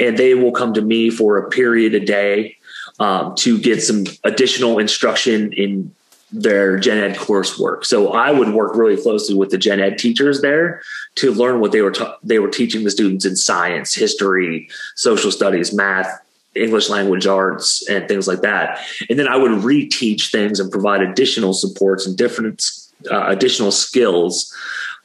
[0.00, 2.56] And they will come to me for a period a day
[2.98, 5.94] um, to get some additional instruction in
[6.32, 7.84] their gen ed coursework.
[7.84, 10.82] So I would work really closely with the gen ed teachers there
[11.16, 15.72] to learn what they were they were teaching the students in science, history, social studies,
[15.72, 16.20] math,
[16.54, 18.80] English language arts, and things like that.
[19.08, 22.64] And then I would reteach things and provide additional supports and different
[23.10, 24.54] uh, additional skills.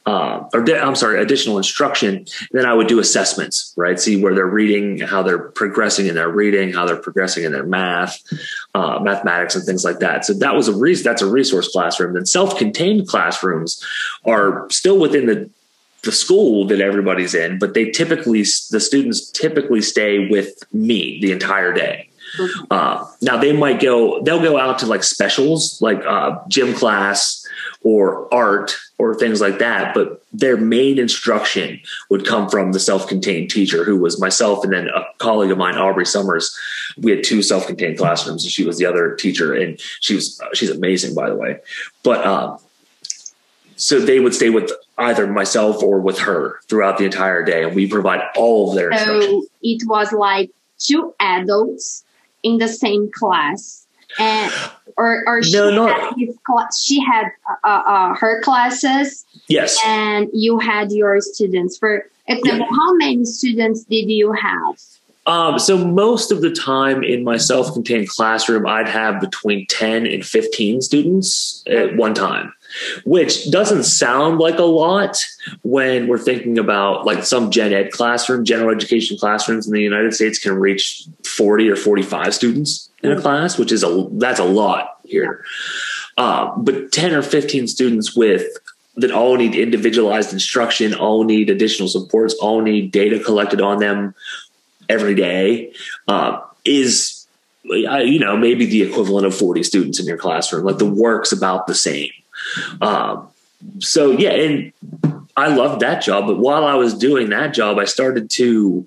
[0.08, 2.24] Uh, or I'm sorry, additional instruction.
[2.52, 4.00] Then I would do assessments, right?
[4.00, 7.66] See where they're reading, how they're progressing in their reading, how they're progressing in their
[7.66, 8.18] math,
[8.74, 10.24] uh, mathematics, and things like that.
[10.24, 11.04] So that was a reason.
[11.04, 12.14] That's a resource classroom.
[12.14, 13.84] Then self-contained classrooms
[14.24, 15.50] are still within the
[16.04, 21.32] the school that everybody's in, but they typically the students typically stay with me the
[21.32, 22.08] entire day.
[22.70, 27.46] Uh, now they might go, they'll go out to like specials, like uh, gym class
[27.82, 29.94] or art or things like that.
[29.94, 31.80] But their main instruction
[32.10, 35.76] would come from the self-contained teacher, who was myself and then a colleague of mine,
[35.76, 36.56] Aubrey Summers.
[36.96, 40.70] We had two self-contained classrooms, and she was the other teacher, and she was she's
[40.70, 41.60] amazing, by the way.
[42.02, 42.58] But um,
[43.76, 47.74] so they would stay with either myself or with her throughout the entire day, and
[47.74, 49.30] we provide all of their instruction.
[49.30, 52.04] so it was like two adults
[52.42, 53.86] in the same class
[54.18, 54.52] and
[54.96, 55.86] or or she No, no.
[55.86, 56.36] had his
[56.78, 57.26] she had
[57.64, 59.78] uh, uh, her classes Yes.
[59.86, 61.78] and you had your students.
[61.78, 64.76] For example, how many students did you have?
[65.26, 70.24] Um, so most of the time in my self-contained classroom, I'd have between 10 and
[70.24, 72.52] 15 students at one time,
[73.04, 75.24] which doesn't sound like a lot
[75.62, 80.14] when we're thinking about like some gen ed classroom, general education classrooms in the United
[80.14, 84.44] States can reach 40 or 45 students in a class, which is a, that's a
[84.44, 85.44] lot here.
[86.16, 88.44] Um, but 10 or 15 students with
[88.96, 94.14] that all need individualized instruction, all need additional supports, all need data collected on them
[94.88, 95.72] every day
[96.08, 97.26] uh, is
[97.70, 100.64] uh, you know maybe the equivalent of 40 students in your classroom.
[100.64, 102.10] Like the work's about the same
[102.80, 103.28] um,
[103.78, 104.72] so yeah and
[105.36, 108.86] i loved that job but while i was doing that job i started to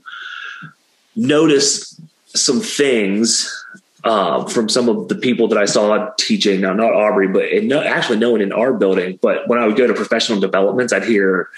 [1.16, 3.61] notice some things
[4.04, 6.62] uh, from some of the people that I saw teaching.
[6.62, 9.20] Now, not Aubrey, but no, actually no one in our building.
[9.22, 11.50] But when I would go to professional developments, I'd hear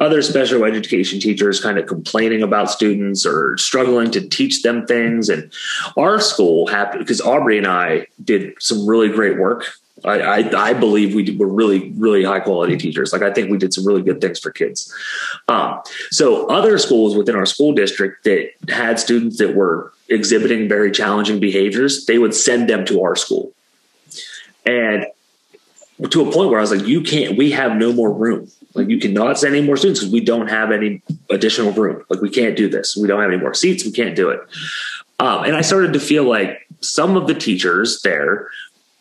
[0.00, 5.28] other special education teachers kind of complaining about students or struggling to teach them things.
[5.28, 5.52] And
[5.96, 9.66] our school happened because Aubrey and I did some really great work.
[10.04, 13.12] I, I, I believe we were really, really high quality teachers.
[13.12, 14.92] Like I think we did some really good things for kids.
[15.46, 15.80] Um,
[16.10, 21.40] so other schools within our school district that had students that were exhibiting very challenging
[21.40, 23.52] behaviors, they would send them to our school.
[24.66, 25.06] And
[26.10, 28.50] to a point where I was like, you can't, we have no more room.
[28.74, 32.04] Like you cannot send any more students because we don't have any additional room.
[32.08, 32.96] Like we can't do this.
[32.96, 33.84] We don't have any more seats.
[33.84, 34.40] We can't do it.
[35.20, 38.48] Um, and I started to feel like some of the teachers there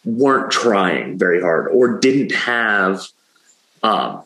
[0.04, 3.08] weren't trying very hard or didn't have
[3.84, 4.24] um,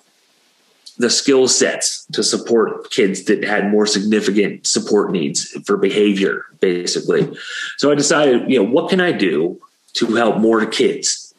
[0.98, 7.32] the skill sets to support kids that had more significant support needs for behavior, basically.
[7.78, 9.62] So I decided, you know, what can I do
[9.94, 11.34] to help more kids?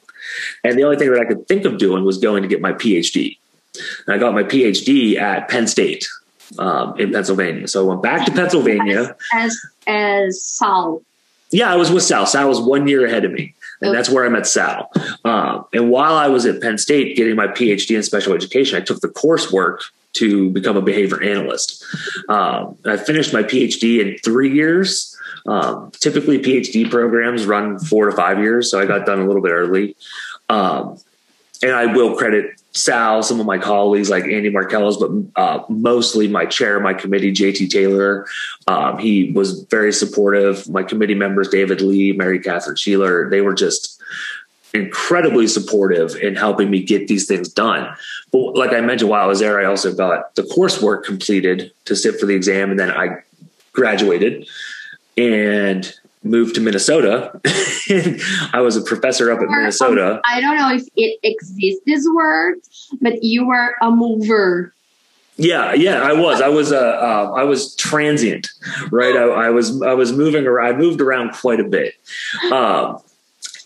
[0.63, 2.73] And the only thing that I could think of doing was going to get my
[2.73, 3.39] PhD.
[4.07, 6.07] And I got my PhD at Penn State
[6.59, 7.69] um, in Pennsylvania.
[7.69, 9.17] So I went back to Pennsylvania.
[9.33, 11.03] As as Sal.
[11.51, 12.27] Yeah, I was with Sal.
[12.27, 13.55] Sal was one year ahead of me.
[13.87, 14.91] And that's where I met Sal.
[15.25, 18.85] Um, and while I was at Penn State getting my PhD in special education, I
[18.85, 19.81] took the coursework
[20.15, 21.85] to become a behavior analyst.
[22.29, 25.17] Um, I finished my PhD in three years.
[25.47, 29.43] Um, typically, PhD programs run four to five years, so I got done a little
[29.43, 29.97] bit early.
[30.49, 30.99] Um,
[31.63, 36.29] and I will credit Sal, some of my colleagues like Andy Markellos, but uh, mostly
[36.29, 38.27] my chair, my committee, JT Taylor.
[38.67, 40.69] Um, he was very supportive.
[40.69, 44.01] My committee members, David Lee, Mary Catherine Scheeler, they were just
[44.75, 47.89] incredibly supportive in helping me get these things done.
[48.31, 51.97] But like I mentioned while I was there, I also got the coursework completed to
[51.97, 53.23] sit for the exam, and then I
[53.73, 54.47] graduated
[55.17, 55.95] and
[56.27, 57.41] moved to Minnesota.
[58.53, 60.21] I was a professor up at Minnesota.
[60.25, 62.59] I don't know if it exists this word,
[63.01, 64.75] but you were a mover.
[65.39, 66.41] Yeah, yeah, I was.
[66.41, 66.73] I was.
[66.73, 68.49] Uh, uh, I was transient,
[68.91, 69.15] right?
[69.15, 69.83] I, I was.
[69.83, 70.75] I was moving around.
[70.75, 71.95] I moved around quite a bit,
[72.51, 72.99] um,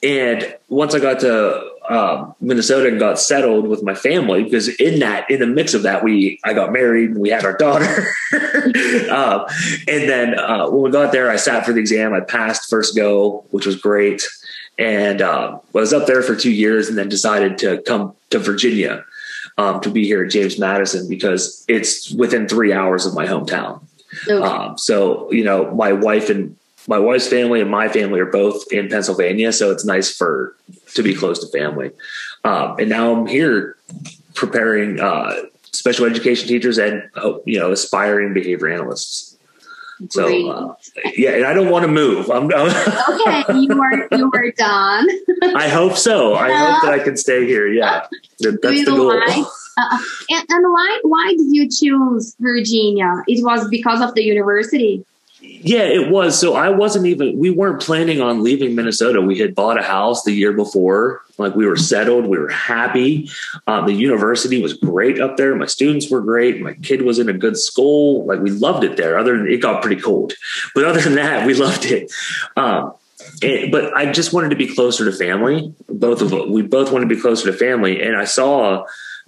[0.03, 5.01] and once I got to um, Minnesota and got settled with my family, because in
[5.01, 7.85] that, in the mix of that, we I got married and we had our daughter,
[9.11, 9.47] um,
[9.89, 12.15] and then uh, when we got there, I sat for the exam.
[12.15, 14.27] I passed first go, which was great,
[14.79, 19.05] and um, was up there for two years, and then decided to come to Virginia
[19.59, 23.83] um, to be here at James Madison because it's within three hours of my hometown.
[24.29, 24.43] Okay.
[24.43, 26.57] Um, so you know, my wife and
[26.89, 30.57] my wife's family and my family are both in Pennsylvania, so it's nice for
[30.95, 31.91] to be close to family.
[32.45, 33.77] Um, and now I'm here
[34.35, 35.35] preparing uh,
[35.73, 39.37] special education teachers and uh, you know aspiring behavior analysts.
[39.99, 40.13] Great.
[40.13, 40.75] So uh,
[41.15, 42.31] yeah, and I don't want to move.
[42.31, 45.07] I'm, okay, you are you were done.
[45.55, 46.35] I hope so.
[46.35, 47.69] I hope that I can stay here.
[47.69, 48.07] Yeah,
[48.41, 49.15] That- that's the goal.
[49.19, 49.47] like-
[49.79, 49.99] Uh,
[50.31, 53.23] and, and why why did you choose Virginia?
[53.29, 55.07] It was because of the university.
[55.43, 56.39] Yeah, it was.
[56.39, 59.21] So I wasn't even, we weren't planning on leaving Minnesota.
[59.21, 61.23] We had bought a house the year before.
[61.39, 63.31] Like we were settled, we were happy.
[63.67, 65.55] Um, the university was great up there.
[65.57, 66.61] My students were great.
[66.61, 68.27] My kid was in a good school.
[68.27, 69.19] Like we loved it there.
[69.19, 70.35] Other than it got pretty cold,
[70.75, 72.13] but other than that, we loved it.
[72.57, 72.95] Um,
[73.71, 75.75] but I just wanted to be closer to family.
[75.89, 78.03] Both of we both wanted to be closer to family.
[78.03, 78.85] And I saw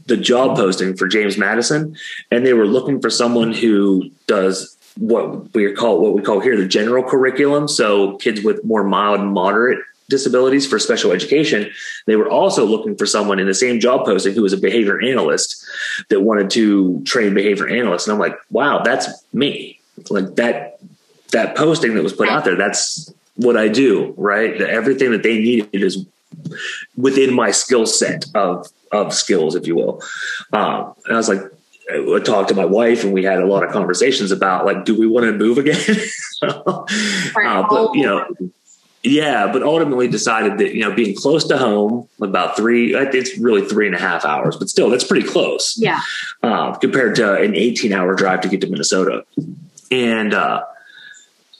[0.06, 1.96] the job posting for James Madison,
[2.30, 6.56] and they were looking for someone who does what we call what we call here
[6.56, 7.68] the general curriculum.
[7.68, 9.78] So kids with more mild and moderate
[10.08, 11.70] disabilities for special education.
[12.06, 15.00] They were also looking for someone in the same job posting who was a behavior
[15.00, 15.64] analyst
[16.10, 18.06] that wanted to train behavior analysts.
[18.06, 19.80] And I'm like, wow, that's me.
[20.10, 20.78] Like that
[21.32, 24.60] that posting that was put out there, that's what I do, right?
[24.60, 26.06] Everything that they needed is
[26.96, 30.02] within my skill set of of skills, if you will.
[30.52, 31.40] Um, and I was like,
[31.92, 34.98] I talked to my wife, and we had a lot of conversations about like, do
[34.98, 35.80] we want to move again?
[36.42, 38.26] uh, but you know,
[39.02, 43.62] yeah, but ultimately decided that you know being close to home, about three, it's really
[43.66, 45.76] three and a half hours, but still that's pretty close.
[45.76, 46.00] Yeah,
[46.42, 49.24] uh, compared to an eighteen-hour drive to get to Minnesota,
[49.90, 50.62] and uh,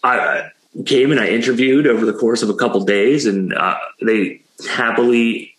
[0.04, 0.50] I
[0.86, 5.51] came and I interviewed over the course of a couple days, and uh, they happily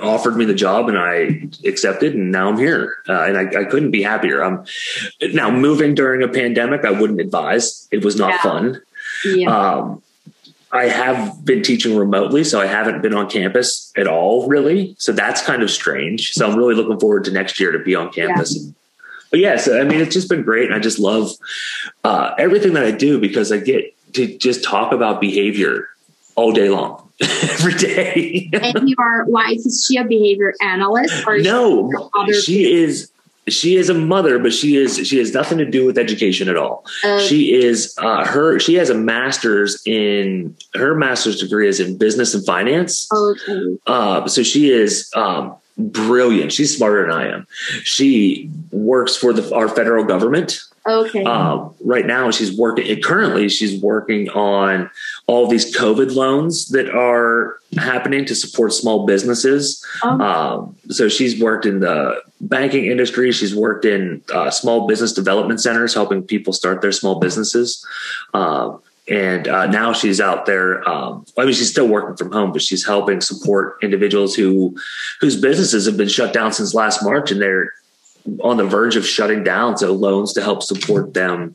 [0.00, 3.64] offered me the job and I accepted and now I'm here uh, and I, I,
[3.64, 4.44] couldn't be happier.
[4.44, 4.64] I'm
[5.32, 6.84] now moving during a pandemic.
[6.84, 7.88] I wouldn't advise.
[7.90, 8.42] It was not yeah.
[8.42, 8.82] fun.
[9.24, 9.48] Yeah.
[9.48, 10.02] Um,
[10.72, 14.94] I have been teaching remotely, so I haven't been on campus at all, really.
[14.98, 16.32] So that's kind of strange.
[16.32, 18.56] So I'm really looking forward to next year to be on campus.
[18.56, 18.70] Yeah.
[19.30, 20.66] But yes, yeah, so, I mean, it's just been great.
[20.66, 21.30] And I just love
[22.04, 25.88] uh, everything that I do because I get to just talk about behavior
[26.36, 27.09] all day long.
[27.42, 28.50] every day.
[28.52, 32.10] and your wife is she a behavior analyst or no?
[32.44, 33.10] She is
[33.48, 36.56] she is a mother, but she is she has nothing to do with education at
[36.56, 36.84] all.
[37.04, 37.26] Okay.
[37.26, 42.34] She is uh, her she has a master's in her master's degree is in business
[42.34, 43.08] and finance.
[43.12, 43.78] Okay.
[43.86, 46.52] Uh, so she is um, brilliant.
[46.52, 47.46] She's smarter than I am.
[47.82, 50.60] She works for the our federal government.
[50.86, 51.24] Okay.
[51.24, 53.00] Um, right now, she's working.
[53.02, 54.90] Currently, she's working on
[55.26, 59.84] all these COVID loans that are happening to support small businesses.
[60.02, 63.30] Um, um, so she's worked in the banking industry.
[63.30, 67.84] She's worked in uh, small business development centers, helping people start their small businesses.
[68.32, 68.78] Uh,
[69.10, 70.88] and uh, now she's out there.
[70.88, 74.76] Um, I mean, she's still working from home, but she's helping support individuals who
[75.20, 77.74] whose businesses have been shut down since last March, and they're
[78.42, 79.76] on the verge of shutting down.
[79.76, 81.54] So loans to help support them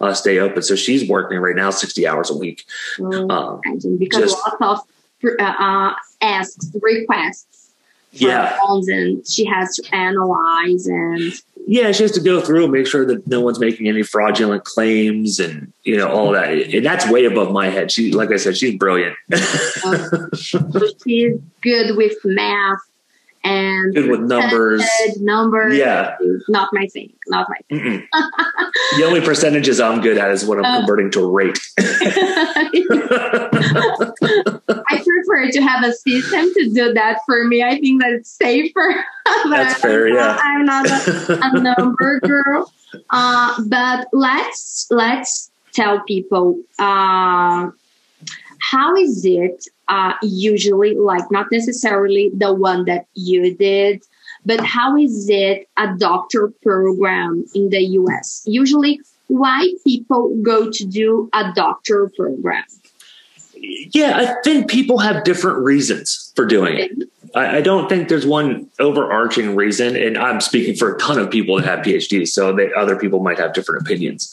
[0.00, 0.62] uh, stay open.
[0.62, 2.64] So she's working right now sixty hours a week.
[2.98, 4.82] Mm, um, because just, lots
[5.22, 7.72] of uh, uh, asks requests.
[8.12, 11.32] yeah, loans and she has to analyze and
[11.68, 14.64] yeah, she has to go through and make sure that no one's making any fraudulent
[14.64, 16.52] claims and you know all that.
[16.52, 17.90] And that's way above my head.
[17.90, 19.16] She, like I said, she's brilliant.
[20.36, 22.78] she's good with math
[23.46, 24.84] and good with numbers.
[25.18, 26.16] Numbers, yeah,
[26.48, 27.12] not my thing.
[27.28, 28.08] Not my thing.
[28.12, 31.58] the only percentages I'm good at is what I'm uh, converting to rate.
[34.88, 37.62] I prefer to have a system to do that for me.
[37.62, 39.04] I think that it's safer.
[39.50, 40.08] That's fair.
[40.08, 42.72] yeah, I'm not a, a number girl.
[43.10, 47.70] Uh, but let's let's tell people uh,
[48.58, 54.02] how is it uh, usually like not necessarily the one that you did
[54.44, 60.84] but how is it a doctor program in the us usually why people go to
[60.84, 62.64] do a doctor program?
[63.92, 67.08] Yeah i think people have different reasons for doing it.
[67.34, 71.56] I, don't think there's one overarching reason, and I'm speaking for a ton of people
[71.56, 74.32] that have PhDs, so that other people might have different opinions.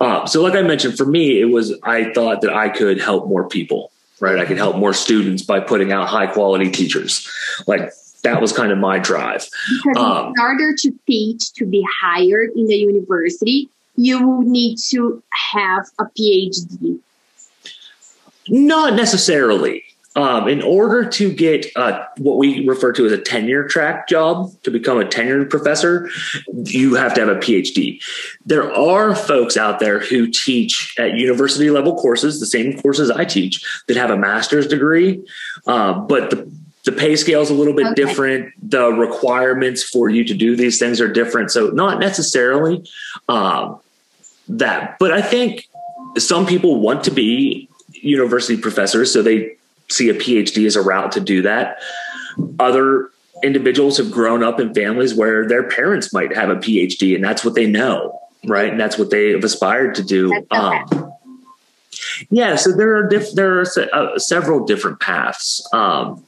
[0.00, 3.28] Uh, so, like I mentioned, for me, it was I thought that I could help
[3.28, 3.91] more people,
[4.22, 4.38] right?
[4.38, 7.28] I could help more students by putting out high quality teachers.
[7.66, 7.92] Like
[8.22, 9.48] that was kind of my drive.
[9.84, 14.78] Because um, in order to teach to be hired in the university, you will need
[14.90, 17.00] to have a PhD.
[18.48, 19.84] Not necessarily.
[20.14, 24.50] Um, in order to get uh, what we refer to as a tenure track job
[24.62, 26.10] to become a tenured professor,
[26.64, 28.02] you have to have a PhD.
[28.44, 33.24] There are folks out there who teach at university level courses, the same courses I
[33.24, 35.24] teach, that have a master's degree,
[35.66, 36.50] uh, but the
[36.84, 37.94] the pay scale is a little bit okay.
[37.94, 38.52] different.
[38.70, 41.52] The requirements for you to do these things are different.
[41.52, 42.84] So not necessarily
[43.28, 43.78] um,
[44.48, 45.68] that, but I think
[46.18, 49.56] some people want to be university professors, so they
[49.92, 51.82] see a PhD as a route to do that.
[52.58, 53.10] Other
[53.42, 57.44] individuals have grown up in families where their parents might have a PhD and that's
[57.44, 58.70] what they know, right?
[58.70, 60.34] And that's what they have aspired to do.
[60.34, 60.46] Okay.
[60.56, 61.12] Um,
[62.30, 65.66] yeah, so there are diff- there are se- uh, several different paths.
[65.72, 66.24] Um,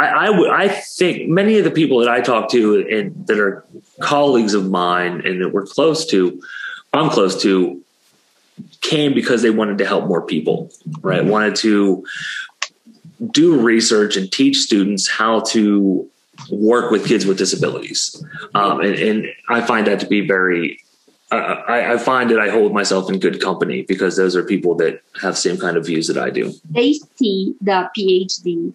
[0.00, 3.64] I, I think many of the people that I talk to and that are
[4.00, 6.40] colleagues of mine and that we're close to,
[6.92, 7.82] I'm close to,
[8.80, 10.70] came because they wanted to help more people,
[11.00, 11.20] right?
[11.20, 11.30] Mm-hmm.
[11.30, 12.04] Wanted to
[13.30, 16.08] do research and teach students how to
[16.50, 18.22] work with kids with disabilities.
[18.54, 20.80] Um, and, and, I find that to be very,
[21.32, 24.76] uh, I, I, find that I hold myself in good company because those are people
[24.76, 26.52] that have the same kind of views that I do.
[26.70, 28.72] They see the PhD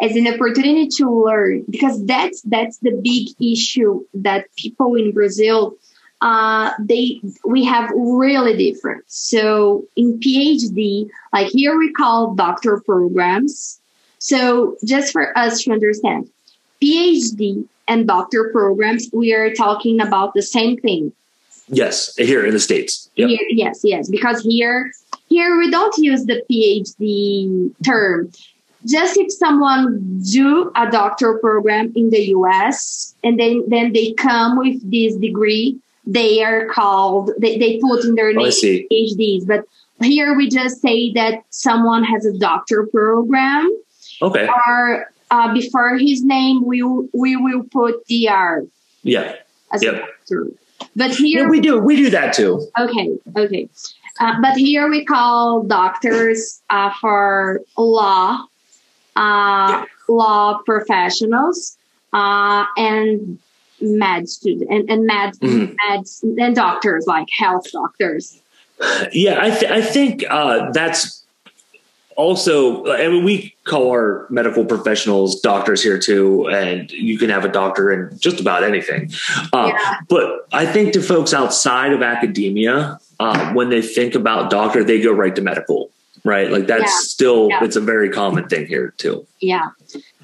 [0.00, 5.76] as an opportunity to learn because that's that's the big issue that people in Brazil
[6.20, 9.04] uh, they we have really different.
[9.06, 13.80] So in PhD, like here we call doctor programs.
[14.18, 16.28] So just for us to understand,
[16.82, 21.12] PhD and doctor programs, we are talking about the same thing.
[21.68, 23.10] Yes, here in the states.
[23.16, 23.28] Yep.
[23.28, 24.90] Here, yes, yes, because here
[25.28, 28.32] here we don't use the PhD term.
[28.86, 34.56] Just if someone do a doctor program in the US and then then they come
[34.56, 35.78] with this degree,
[36.08, 38.50] they are called they, they put in their Oh, name.
[38.90, 39.46] PhDs.
[39.46, 39.64] But
[40.00, 43.70] here we just say that someone has a doctor program
[44.22, 44.48] Okay.
[44.48, 48.66] or uh, before his name we will- we will put DR
[49.02, 49.34] Yeah.
[49.72, 49.94] as Yep.
[49.94, 50.46] a doctor.
[50.96, 51.78] But here Yeah, we do.
[51.78, 52.52] We do that too.
[52.78, 53.06] Okay,
[53.36, 53.68] okay.
[54.20, 58.44] Uh, but here we call doctors uh, for law,
[59.14, 61.76] uh, law professionals,
[62.12, 63.38] uh, and
[63.80, 65.76] med student and, and med, Mhm.
[65.90, 68.40] meds and doctors like health doctors.
[69.12, 71.24] Yeah, I, th- I think uh, that's
[72.16, 72.86] also.
[72.92, 77.48] I mean, we call our medical professionals doctors here too, and you can have a
[77.48, 79.10] doctor in just about anything.
[79.52, 79.94] Uh, Yeah.
[80.08, 85.00] But I think to folks outside of academia, uh, when they think about doctor, they
[85.00, 85.90] go right to medical,
[86.24, 86.50] right?
[86.50, 86.98] Like that's Yeah.
[87.02, 87.64] still Yeah.
[87.64, 89.26] it's a very common thing here too.
[89.40, 89.68] Yeah.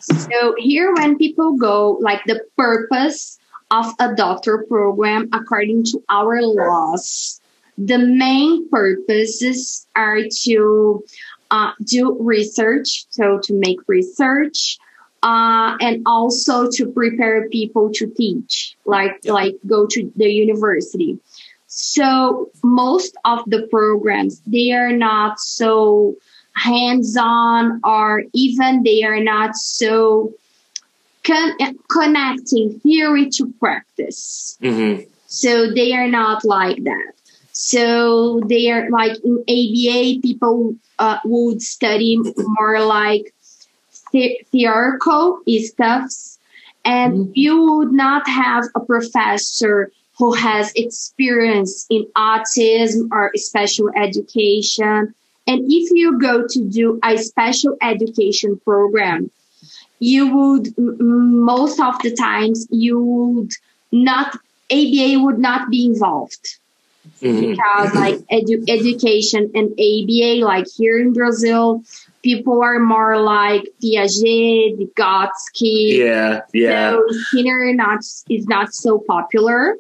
[0.01, 3.39] So here, when people go, like the purpose
[3.77, 7.41] of a doctor program, according to our laws,
[7.77, 11.03] the main purposes are to
[11.51, 14.79] uh, do research, so to make research,
[15.23, 19.33] uh, and also to prepare people to teach, like Yeah.
[19.41, 21.19] like go to the university.
[21.67, 26.15] So most of the programs they are not so
[26.55, 30.33] hands-on or even they are not so
[31.25, 34.57] con- connecting theory to practice.
[34.61, 34.97] Hmm
[35.35, 37.13] so they are not like that.
[37.53, 43.35] So they are like in aba people uh, would study more like
[44.13, 46.39] the- theoretical stuffs.
[46.85, 47.33] And Mhm.
[47.35, 55.13] you would not have a professor who has experience in autism or special education.
[55.49, 59.31] And if you go to do a special education program,
[59.99, 63.51] you would most of the times you would
[63.93, 64.35] not
[64.71, 66.59] ABA would not be involved
[67.21, 71.83] hmm because like edu- education and ABA like here in Brazil,
[72.23, 75.99] people are more like Piaget, Vygotsky.
[75.99, 76.93] Yeah, yeah.
[76.93, 79.77] So Skinner not is not so popular.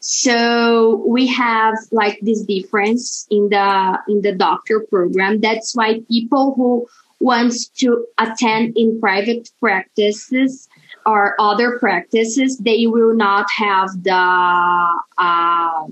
[0.00, 5.40] So we have like this difference in the in the doctor program.
[5.40, 6.86] That's why people who
[7.20, 10.68] wants to attend in private practices
[11.04, 15.86] or other practices, they will not have the uh,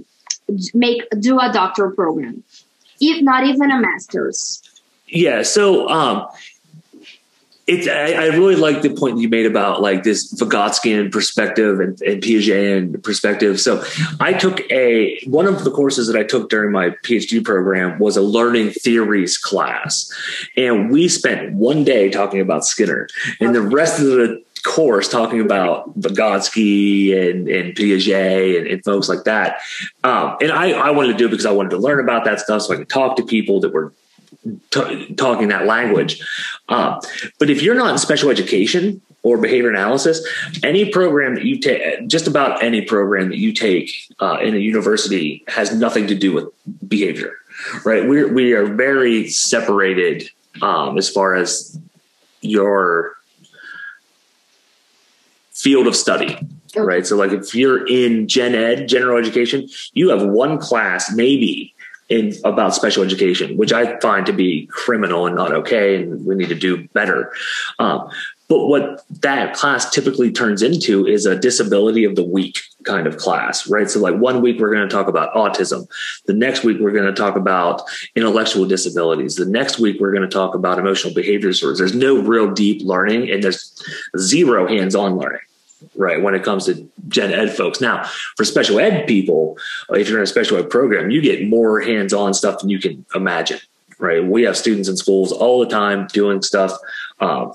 [0.74, 2.42] make do a doctor program,
[3.00, 4.62] if not even a master's.
[5.08, 5.42] Yeah.
[5.42, 6.26] So, um,
[7.66, 12.00] it's, I, I really like the point you made about like this Vygotskian perspective and,
[12.02, 13.60] and Piagetian perspective.
[13.60, 13.82] So
[14.20, 18.16] I took a, one of the courses that I took during my PhD program was
[18.16, 20.12] a learning theories class.
[20.56, 23.08] And we spent one day talking about Skinner
[23.40, 29.08] and the rest of the course talking about Vygotsky and, and Piaget and, and folks
[29.08, 29.60] like that.
[30.02, 32.40] Um, and I, I wanted to do it because I wanted to learn about that
[32.40, 33.92] stuff so I could talk to people that were
[34.70, 36.22] t- talking that language.
[36.68, 37.00] Um,
[37.38, 40.26] but if you're not in special education or behavior analysis,
[40.62, 44.58] any program that you take, just about any program that you take uh, in a
[44.58, 46.46] university has nothing to do with
[46.86, 47.36] behavior,
[47.84, 48.08] right?
[48.08, 50.28] We're, we are very separated
[50.62, 51.78] um, as far as
[52.40, 53.16] your
[55.52, 56.38] field of study
[56.76, 57.06] right?
[57.06, 61.73] So like if you're in gen ed, general education, you have one class maybe
[62.08, 66.34] in about special education, which I find to be criminal and not okay, and we
[66.34, 67.32] need to do better.
[67.78, 68.10] Um,
[68.48, 73.16] but what that class typically turns into is a disability of the week kind of
[73.16, 73.88] class, right?
[73.88, 75.88] So like one week we're going to talk about autism.
[76.26, 77.82] The next week we're going to talk about
[78.14, 79.36] intellectual disabilities.
[79.36, 81.78] The next week we're going to talk about emotional behavior disorders.
[81.78, 83.82] There's no real deep learning and there's
[84.18, 85.40] zero hands-on learning
[85.96, 87.80] right when it comes to gen ed folks.
[87.80, 88.04] Now
[88.36, 89.58] for special ed people
[89.90, 93.04] if you're in a special ed program you get more hands-on stuff than you can
[93.14, 93.60] imagine
[93.98, 94.24] right?
[94.24, 96.72] We have students in schools all the time doing stuff
[97.20, 97.52] um,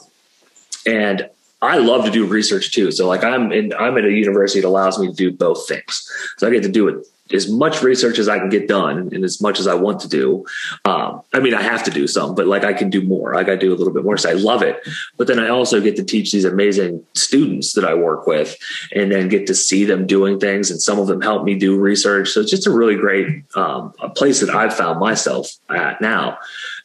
[0.86, 1.30] and
[1.61, 2.91] i love to do research too.
[2.91, 6.09] So like i'm in i'm at a university that allows me to do both things.
[6.38, 9.23] So i get to do it as much research as I can get done and
[9.23, 10.45] as much as I want to do.
[10.86, 13.36] Um, I mean, I have to do some, but like I can do more.
[13.36, 14.17] Like I do a little bit more.
[14.17, 14.80] So I love it.
[15.17, 18.57] But then I also get to teach these amazing students that I work with
[18.93, 20.71] and then get to see them doing things.
[20.71, 22.30] And some of them help me do research.
[22.30, 26.39] So it's just a really great um, a place that I've found myself at now.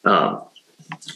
[0.04, 0.42] Um,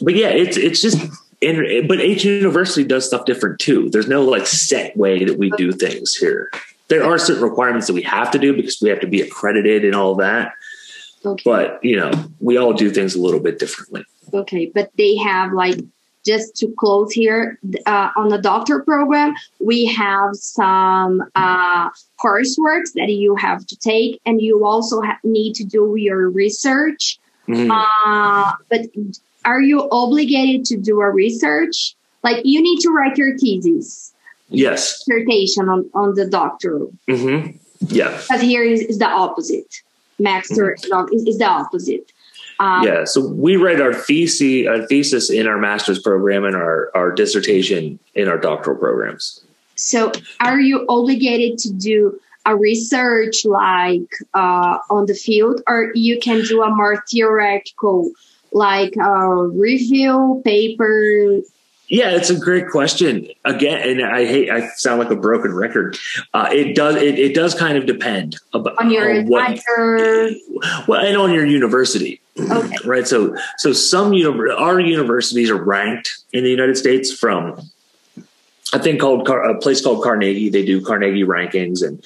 [0.01, 0.97] but yeah, it's, it's just,
[1.41, 3.89] and, but each university does stuff different too.
[3.91, 6.51] There's no like set way that we do things here
[6.89, 9.85] there are certain requirements that we have to do because we have to be accredited
[9.85, 10.53] and all that.
[11.25, 11.43] Okay.
[11.45, 14.03] But you know, we all do things a little bit differently.
[14.33, 15.79] Okay, but they have like
[16.25, 23.09] just to close here uh, on the doctor program, we have some uh, coursework that
[23.09, 27.19] you have to take, and you also ha- need to do your research.
[27.47, 27.71] Mm-hmm.
[27.71, 28.81] Uh, but
[29.45, 31.95] are you obligated to do a research?
[32.23, 34.13] Like you need to write your thesis
[34.49, 36.91] yes dissertation on, on the doctoral.
[37.07, 37.57] Mm-hmm.
[37.87, 38.21] Yeah.
[38.29, 39.81] But here is, is the opposite.
[40.19, 41.13] Master mm-hmm.
[41.13, 42.11] is, is the opposite.
[42.59, 46.91] Um, yeah, so we write our thesis, our thesis in our master's program and our,
[46.93, 49.41] our dissertation in our doctoral programs.
[49.75, 56.19] So, are you obligated to do a research like uh, on the field, or you
[56.19, 58.11] can do a more theoretical,
[58.51, 61.39] like a review paper
[61.89, 63.27] yeah, it's a great question.
[63.45, 65.97] Again, and I hate I sound like a broken record.
[66.33, 69.59] Uh, it does it, it does kind of depend about on your on what,
[70.87, 72.21] well, and on your university.
[72.39, 72.75] Okay.
[72.85, 73.07] Right.
[73.07, 74.13] So so some
[74.57, 77.59] our universities are ranked in the United States from
[78.71, 80.49] a thing called a place called Carnegie.
[80.49, 82.03] They do Carnegie rankings, and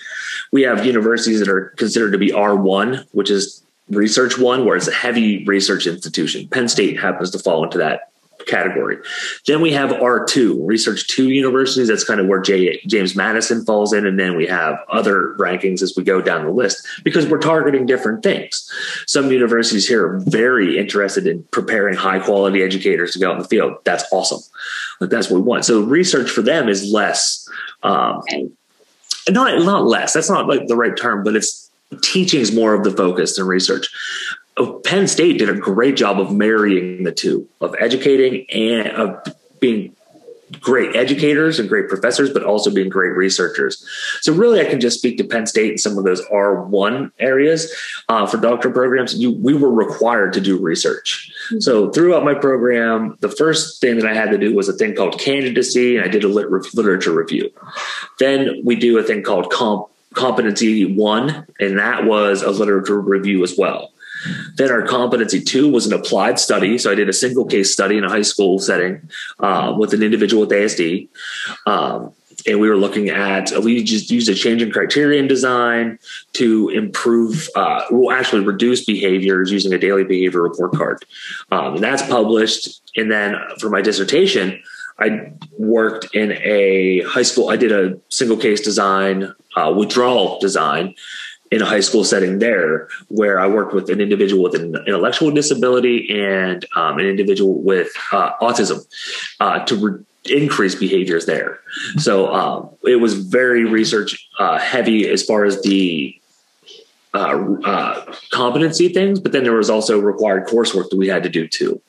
[0.52, 4.78] we have universities that are considered to be R one, which is research one, where
[4.78, 6.48] it's a heavy research institution.
[6.48, 8.13] Penn State happens to fall into that
[8.46, 8.98] category.
[9.46, 11.88] Then we have R2, Research 2 universities.
[11.88, 14.06] That's kind of where J, James Madison falls in.
[14.06, 17.86] And then we have other rankings as we go down the list because we're targeting
[17.86, 18.70] different things.
[19.08, 23.42] Some universities here are very interested in preparing high quality educators to go out in
[23.42, 23.78] the field.
[23.84, 24.42] That's awesome.
[25.00, 25.66] Like that's what we want.
[25.66, 27.48] So research for them is less,
[27.84, 28.22] um,
[29.30, 30.14] not, not less.
[30.14, 31.64] That's not like the right term, but it's
[32.02, 33.90] teaching is more of the focus than research.
[34.58, 39.24] Oh, Penn State did a great job of marrying the two of educating and of
[39.60, 39.96] being
[40.60, 43.86] great educators and great professors, but also being great researchers.
[44.22, 47.74] So really, I can just speak to Penn State and some of those R1 areas
[48.10, 49.16] uh, for doctoral programs.
[49.16, 51.32] You, we were required to do research.
[51.48, 51.60] Mm-hmm.
[51.60, 54.96] So throughout my program, the first thing that I had to do was a thing
[54.96, 57.52] called candidacy, and I did a lit- literature review.
[58.20, 63.44] Then we do a thing called comp- competency one, and that was a literature review
[63.44, 63.93] as well.
[64.56, 66.78] Then our competency two was an applied study.
[66.78, 69.10] So I did a single case study in a high school setting
[69.40, 71.10] uh, with an individual with ASD.
[71.66, 72.14] Um,
[72.46, 76.00] and we were looking at we just used a change in criterion design
[76.34, 81.06] to improve uh, will actually reduce behaviors using a daily behavior report card
[81.52, 84.62] um, and that's published and then for my dissertation
[85.00, 90.94] i worked in a high school i did a single case design uh, withdrawal design
[91.54, 95.30] in a high school setting there where I worked with an individual with an intellectual
[95.30, 98.84] disability and um, an individual with uh, autism
[99.40, 101.60] uh, to re- increase behaviors there.
[101.98, 106.20] So um, it was very research uh, heavy as far as the
[107.14, 111.30] uh, uh, competency things, but then there was also required coursework that we had to
[111.30, 111.80] do too.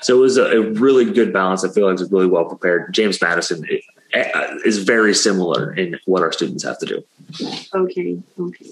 [0.00, 1.64] So it was a, a really good balance.
[1.64, 2.92] I feel like it was really well prepared.
[2.92, 3.64] James Madison
[4.12, 7.04] uh, is very similar in what our students have to do.
[7.72, 8.20] Okay.
[8.36, 8.70] Okay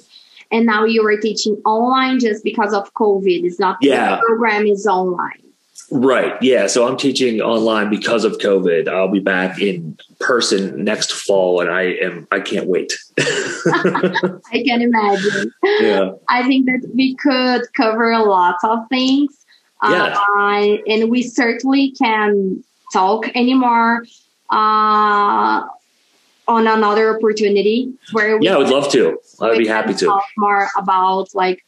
[0.51, 3.45] and now you are teaching online just because of COVID.
[3.45, 4.17] It's not yeah.
[4.17, 5.43] the program is online.
[5.93, 6.41] Right.
[6.41, 6.69] Yeah.
[6.69, 8.89] So I'm teaching online because of COVID.
[8.89, 12.29] I'll be back in person next fall, and I am.
[12.31, 12.93] I can't wait.
[13.19, 15.53] I can imagine.
[15.81, 16.13] Yeah.
[16.29, 19.37] I think that we could cover a lot of things.
[19.83, 20.17] Yeah.
[20.39, 24.05] Uh, and we certainly can talk anymore.
[24.51, 25.63] Uh,
[26.51, 29.19] on another opportunity where we yeah, I would love to.
[29.41, 31.65] I'd be happy to talk more about like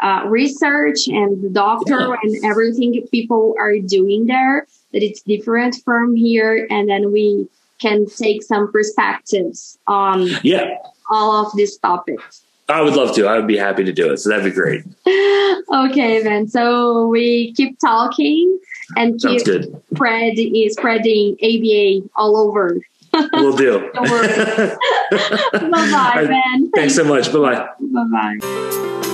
[0.00, 2.16] uh, research and the doctor yeah.
[2.22, 7.48] and everything people are doing there that it's different from here, and then we
[7.78, 12.42] can take some perspectives on yeah all of these topics.
[12.68, 13.28] I would love to.
[13.28, 14.16] I would be happy to do it.
[14.16, 14.82] So that'd be great.
[15.06, 16.48] okay, then.
[16.48, 18.58] So we keep talking
[18.96, 22.80] and keep spread, spreading ABA all over
[23.32, 23.90] We'll do.
[23.94, 24.76] bye
[25.70, 26.70] bye, Ben.
[26.74, 27.32] Thanks so much.
[27.32, 27.68] Bye bye.
[27.80, 29.12] Bye bye.